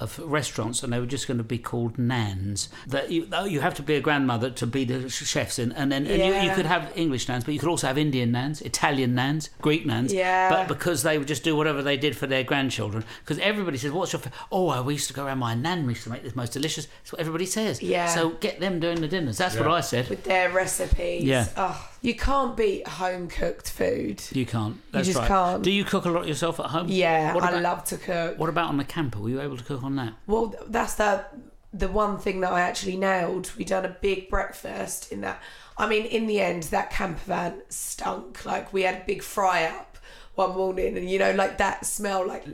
Of 0.00 0.18
restaurants, 0.18 0.82
and 0.82 0.90
they 0.90 0.98
were 0.98 1.04
just 1.04 1.26
going 1.26 1.36
to 1.36 1.44
be 1.44 1.58
called 1.58 1.98
nans. 1.98 2.70
That 2.86 3.10
you, 3.10 3.28
you 3.46 3.60
have 3.60 3.74
to 3.74 3.82
be 3.82 3.96
a 3.96 4.00
grandmother 4.00 4.48
to 4.48 4.66
be 4.66 4.86
the 4.86 5.10
chefs 5.10 5.58
in, 5.58 5.72
and 5.72 5.92
then 5.92 6.06
and 6.06 6.22
you, 6.22 6.48
you 6.48 6.54
could 6.54 6.64
have 6.64 6.90
English 6.96 7.28
nans, 7.28 7.44
but 7.44 7.52
you 7.52 7.60
could 7.60 7.68
also 7.68 7.86
have 7.86 7.98
Indian 7.98 8.32
nans, 8.32 8.62
Italian 8.62 9.14
nans, 9.14 9.50
Greek 9.60 9.84
nans. 9.84 10.10
Yeah. 10.10 10.48
But 10.48 10.68
because 10.68 11.02
they 11.02 11.18
would 11.18 11.28
just 11.28 11.44
do 11.44 11.54
whatever 11.54 11.82
they 11.82 11.98
did 11.98 12.16
for 12.16 12.26
their 12.26 12.42
grandchildren, 12.42 13.04
because 13.20 13.38
everybody 13.40 13.76
says, 13.76 13.92
"What's 13.92 14.14
your?" 14.14 14.20
Fa-? 14.20 14.32
Oh, 14.50 14.64
well, 14.68 14.84
we 14.84 14.94
used 14.94 15.08
to 15.08 15.12
go 15.12 15.26
around. 15.26 15.38
My 15.38 15.54
nan 15.54 15.84
we 15.84 15.92
used 15.92 16.04
to 16.04 16.10
make 16.10 16.22
this 16.22 16.34
most 16.34 16.54
delicious. 16.54 16.86
That's 16.86 17.12
what 17.12 17.20
everybody 17.20 17.44
says. 17.44 17.82
Yeah. 17.82 18.06
So 18.06 18.30
get 18.30 18.58
them 18.58 18.80
doing 18.80 19.02
the 19.02 19.08
dinners. 19.08 19.36
That's 19.36 19.56
what 19.56 19.68
I 19.68 19.82
said. 19.82 20.08
With 20.08 20.24
their 20.24 20.48
recipes. 20.48 21.24
Yeah. 21.24 21.46
Oh, 21.58 21.89
you 22.02 22.14
can't 22.14 22.56
beat 22.56 22.86
home 22.86 23.28
cooked 23.28 23.70
food. 23.70 24.22
You 24.32 24.46
can't. 24.46 24.80
That's 24.92 25.06
just 25.06 25.18
right. 25.18 25.28
can't. 25.28 25.62
Do 25.62 25.70
you 25.70 25.84
cook 25.84 26.04
a 26.06 26.10
lot 26.10 26.26
yourself 26.26 26.58
at 26.60 26.66
home? 26.66 26.86
Yeah, 26.88 27.34
What 27.34 27.44
I 27.44 27.60
love 27.60 27.84
to 27.84 27.96
cook. 27.96 28.38
What 28.38 28.48
about 28.48 28.68
on 28.68 28.76
the 28.76 28.84
camper? 28.84 29.18
Were 29.18 29.28
you 29.28 29.40
able 29.40 29.56
to 29.56 29.64
cook 29.64 29.82
on 29.82 29.96
that? 29.96 30.14
Well, 30.26 30.54
that's 30.66 30.94
the 30.94 31.24
the 31.72 31.88
one 31.88 32.18
thing 32.18 32.40
that 32.40 32.52
I 32.52 32.62
actually 32.62 32.96
nailed. 32.96 33.52
We 33.56 33.64
done 33.64 33.84
a 33.84 33.96
big 34.00 34.28
breakfast 34.28 35.12
in 35.12 35.20
that. 35.20 35.40
I 35.78 35.88
mean, 35.88 36.04
in 36.06 36.26
the 36.26 36.40
end, 36.40 36.64
that 36.64 36.90
camper 36.90 37.20
van 37.26 37.62
stunk. 37.68 38.44
Like 38.44 38.72
we 38.72 38.82
had 38.82 39.02
a 39.02 39.04
big 39.04 39.22
fry 39.22 39.64
up 39.64 39.98
one 40.34 40.56
morning, 40.56 40.96
and 40.96 41.08
you 41.08 41.18
know, 41.18 41.32
like 41.32 41.58
that 41.58 41.86
smell, 41.86 42.26
like 42.26 42.44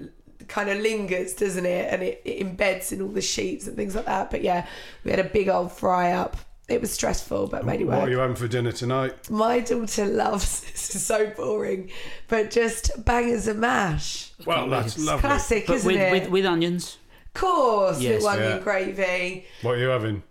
kind 0.48 0.68
of 0.68 0.78
lingers, 0.78 1.34
doesn't 1.34 1.66
it? 1.66 1.92
And 1.92 2.02
it, 2.02 2.22
it 2.24 2.40
embeds 2.40 2.92
in 2.92 3.00
all 3.00 3.08
the 3.08 3.22
sheets 3.22 3.66
and 3.66 3.76
things 3.76 3.94
like 3.94 4.06
that. 4.06 4.30
But 4.30 4.42
yeah, 4.42 4.66
we 5.04 5.10
had 5.10 5.20
a 5.20 5.24
big 5.24 5.48
old 5.48 5.72
fry 5.72 6.12
up. 6.12 6.36
It 6.68 6.80
was 6.80 6.90
stressful, 6.92 7.46
but 7.46 7.64
made 7.64 7.80
it 7.80 7.84
What 7.86 8.08
are 8.08 8.10
you 8.10 8.18
having 8.18 8.34
for 8.34 8.48
dinner 8.48 8.72
tonight? 8.72 9.30
My 9.30 9.60
daughter 9.60 10.04
loves 10.06 10.60
this 10.72 10.94
is 10.96 11.04
so 11.04 11.30
boring, 11.36 11.90
but 12.28 12.50
just 12.50 13.04
bangers 13.04 13.46
and 13.46 13.60
mash. 13.60 14.32
Well, 14.44 14.68
that's 14.68 14.98
lovely. 14.98 15.20
Classic, 15.20 15.66
But 15.66 15.76
isn't 15.76 15.92
with, 15.92 16.00
it? 16.00 16.10
with, 16.12 16.30
with 16.30 16.44
onions? 16.46 16.98
of 17.26 17.40
course, 17.40 18.00
Yes. 18.00 18.14
little 18.22 18.28
onion 18.28 18.50
Yeah. 18.50 18.58
gravy. 18.64 19.46
What 19.62 19.72
are 19.76 19.78
you 19.78 19.88
having? 19.88 20.22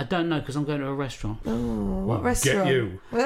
I 0.00 0.04
don't 0.04 0.28
know 0.28 0.38
because 0.38 0.54
I'm 0.56 0.64
going 0.64 0.80
to 0.80 0.86
a 0.86 0.94
restaurant. 0.94 1.44
What 1.44 2.22
restaurant? 2.22 2.68
Get 2.68 2.74
you. 2.74 3.00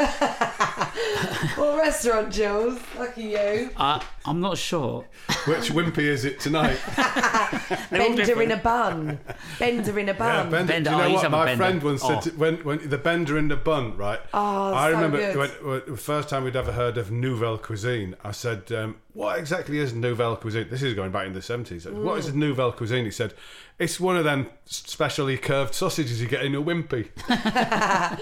What 1.57 1.79
restaurant, 1.79 2.33
Jools? 2.33 2.81
Lucky 2.99 3.23
you. 3.23 3.71
I, 3.77 4.03
I'm 4.25 4.41
not 4.41 4.59
sure. 4.59 5.05
Which 5.47 5.71
wimpy 5.71 5.99
is 5.99 6.25
it 6.25 6.41
tonight? 6.41 6.79
Bender 7.91 8.43
in 8.43 8.51
a 8.53 8.57
bun. 8.57 9.19
Bender 9.59 9.99
in 9.99 10.09
a 10.09 10.13
Yeah, 10.13 10.19
bun. 10.19 10.51
bender. 10.51 10.73
Bender. 10.73 10.91
Do 10.91 10.97
you 10.97 11.03
Oh, 11.03 11.05
know 11.05 11.09
he's 11.09 11.15
what 11.15 11.23
having 11.23 11.39
my 11.39 11.45
bender. 11.47 11.65
friend 11.65 11.83
once 11.83 12.03
said? 12.03 12.19
Oh. 12.19 12.21
To, 12.23 12.31
when, 12.31 12.57
when 12.65 12.89
the 12.89 12.99
bender 12.99 13.39
in 13.39 13.49
the 13.49 13.57
bun, 13.57 13.97
right? 13.97 14.21
Oh, 14.33 14.73
I 14.75 14.91
so 14.91 14.95
remember 14.97 15.19
good. 15.19 15.37
when, 15.37 15.51
when 15.69 15.83
the 15.89 15.97
first 15.97 16.29
time 16.29 16.45
we'd 16.45 16.57
ever 16.57 16.73
heard 16.73 16.97
of 16.97 17.11
nouvelle 17.11 17.59
cuisine. 17.59 18.15
I 18.25 18.31
said, 18.33 18.71
um, 18.73 18.97
"What 19.13 19.39
exactly 19.39 19.79
is 19.79 19.93
nouvelle 19.93 20.37
cuisine?" 20.37 20.69
This 20.71 20.83
is 20.83 20.95
going 20.95 21.11
back 21.13 21.27
in 21.27 21.33
the 21.33 21.43
seventies. 21.43 21.87
What 21.87 22.19
is 22.19 22.35
nouvelle 22.35 22.73
cuisine? 22.73 23.05
He 23.05 23.11
said, 23.11 23.35
"It's 23.79 23.99
one 24.01 24.17
of 24.17 24.25
them 24.25 24.49
specially 24.65 25.37
curved 25.39 25.75
sausages 25.75 26.21
you 26.23 26.29
get 26.29 26.45
in 26.45 26.55
a 26.55 26.61
wimpy." 26.65 27.09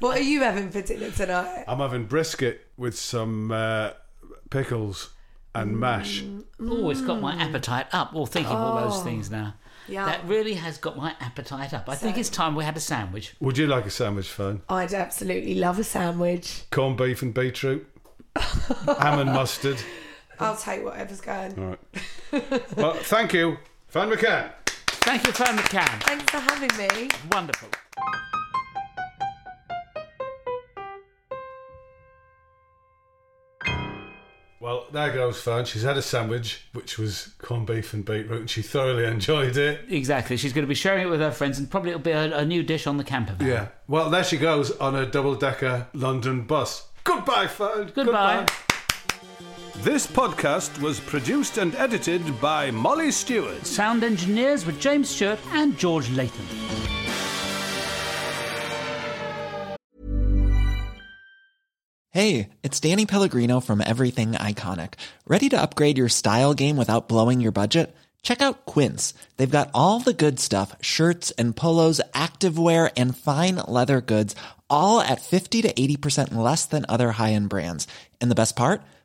What 0.00 0.18
are 0.18 0.22
you 0.22 0.42
having 0.42 0.70
for 0.70 0.82
dinner 0.82 1.10
tonight? 1.10 1.64
I'm 1.66 1.78
having 1.78 2.04
brisket 2.06 2.66
with 2.76 2.98
some 2.98 3.50
uh, 3.52 3.92
pickles 4.50 5.10
and 5.54 5.78
mash. 5.78 6.22
Oh, 6.60 6.90
it's 6.90 7.00
got 7.00 7.20
my 7.20 7.34
appetite 7.36 7.86
up. 7.92 8.12
Well, 8.12 8.26
thinking 8.26 8.52
of 8.52 8.58
all 8.58 8.80
those 8.82 9.00
Oh. 9.00 9.04
things 9.04 9.30
now. 9.30 9.54
Yeah. 9.88 10.04
That 10.06 10.26
really 10.26 10.54
has 10.54 10.76
got 10.78 10.96
my 10.96 11.14
appetite 11.20 11.72
up. 11.72 11.88
I 11.88 11.94
think 11.94 12.18
it's 12.18 12.28
time 12.28 12.54
we 12.54 12.64
had 12.64 12.76
a 12.76 12.80
sandwich. 12.80 13.34
Would 13.40 13.56
you 13.58 13.66
like 13.66 13.86
a 13.86 13.90
sandwich, 13.90 14.28
Ferne? 14.28 14.60
I'd 14.68 14.92
absolutely 14.92 15.54
love 15.54 15.78
a 15.78 15.84
sandwich. 15.84 16.64
Corned 16.70 16.96
beef 16.98 17.22
and 17.22 17.32
beetroot, 17.32 17.86
ham 18.36 19.18
and 19.20 19.32
mustard. 19.32 19.78
I'll 20.38 20.56
take 20.56 20.84
whatever's 20.84 21.20
going. 21.20 21.58
All 21.58 21.76
right. 22.32 22.76
well, 22.76 22.94
thank 22.94 23.32
you, 23.32 23.56
Ferne 23.88 24.10
McCann. 24.10 24.50
Thank 25.04 25.26
you, 25.26 25.32
Ferne 25.32 25.56
McCann. 25.58 26.02
Thanks 26.04 26.30
for 26.30 26.38
having 26.38 26.70
me. 26.78 27.08
Wonderful. 27.30 27.68
Well, 34.60 34.86
there 34.92 35.12
goes 35.12 35.40
Ferne. 35.42 35.64
She's 35.64 35.82
had 35.82 35.96
a 35.96 36.02
sandwich, 36.02 36.68
which 36.72 36.96
was 36.96 37.34
corned 37.38 37.66
beef 37.66 37.92
and 37.92 38.04
beetroot, 38.04 38.40
and 38.40 38.48
she 38.48 38.62
thoroughly 38.62 39.04
enjoyed 39.04 39.56
it. 39.56 39.80
Exactly. 39.88 40.36
She's 40.36 40.52
going 40.52 40.62
to 40.62 40.68
be 40.68 40.76
sharing 40.76 41.02
it 41.02 41.10
with 41.10 41.20
her 41.20 41.32
friends, 41.32 41.58
and 41.58 41.68
probably 41.68 41.90
it'll 41.90 42.00
be 42.00 42.12
a, 42.12 42.38
a 42.38 42.44
new 42.44 42.62
dish 42.62 42.86
on 42.86 42.96
the 42.96 43.04
camper 43.04 43.34
van. 43.34 43.48
Yeah. 43.48 43.68
Well, 43.88 44.08
there 44.08 44.22
she 44.22 44.36
goes 44.36 44.70
on 44.78 44.94
a 44.94 45.04
double-decker 45.04 45.88
London 45.94 46.42
bus. 46.42 46.86
Goodbye, 47.02 47.48
Ferne. 47.48 47.92
Goodbye. 47.92 48.46
This 49.82 50.06
podcast 50.06 50.80
was 50.80 51.00
produced 51.00 51.58
and 51.58 51.74
edited 51.74 52.40
by 52.40 52.70
Molly 52.70 53.10
Stewart. 53.10 53.66
Sound 53.66 54.04
engineers 54.04 54.64
were 54.64 54.70
James 54.70 55.08
Stewart 55.08 55.40
and 55.50 55.76
George 55.76 56.08
Layton. 56.10 56.46
Hey, 62.10 62.50
it's 62.62 62.78
Danny 62.78 63.06
Pellegrino 63.06 63.58
from 63.58 63.82
Everything 63.84 64.34
Iconic. 64.34 64.94
Ready 65.26 65.48
to 65.48 65.60
upgrade 65.60 65.98
your 65.98 66.08
style 66.08 66.54
game 66.54 66.76
without 66.76 67.08
blowing 67.08 67.40
your 67.40 67.50
budget? 67.50 67.92
Check 68.22 68.40
out 68.40 68.64
Quince. 68.66 69.14
They've 69.36 69.50
got 69.50 69.72
all 69.74 69.98
the 69.98 70.14
good 70.14 70.38
stuff 70.38 70.76
shirts 70.80 71.32
and 71.32 71.56
polos, 71.56 72.00
activewear, 72.14 72.92
and 72.96 73.16
fine 73.16 73.56
leather 73.66 74.00
goods, 74.00 74.36
all 74.70 75.00
at 75.00 75.22
50 75.22 75.62
to 75.62 75.72
80% 75.72 76.36
less 76.36 76.66
than 76.66 76.86
other 76.88 77.10
high 77.10 77.32
end 77.32 77.48
brands. 77.48 77.88
And 78.20 78.30
the 78.30 78.36
best 78.36 78.54
part? 78.54 78.80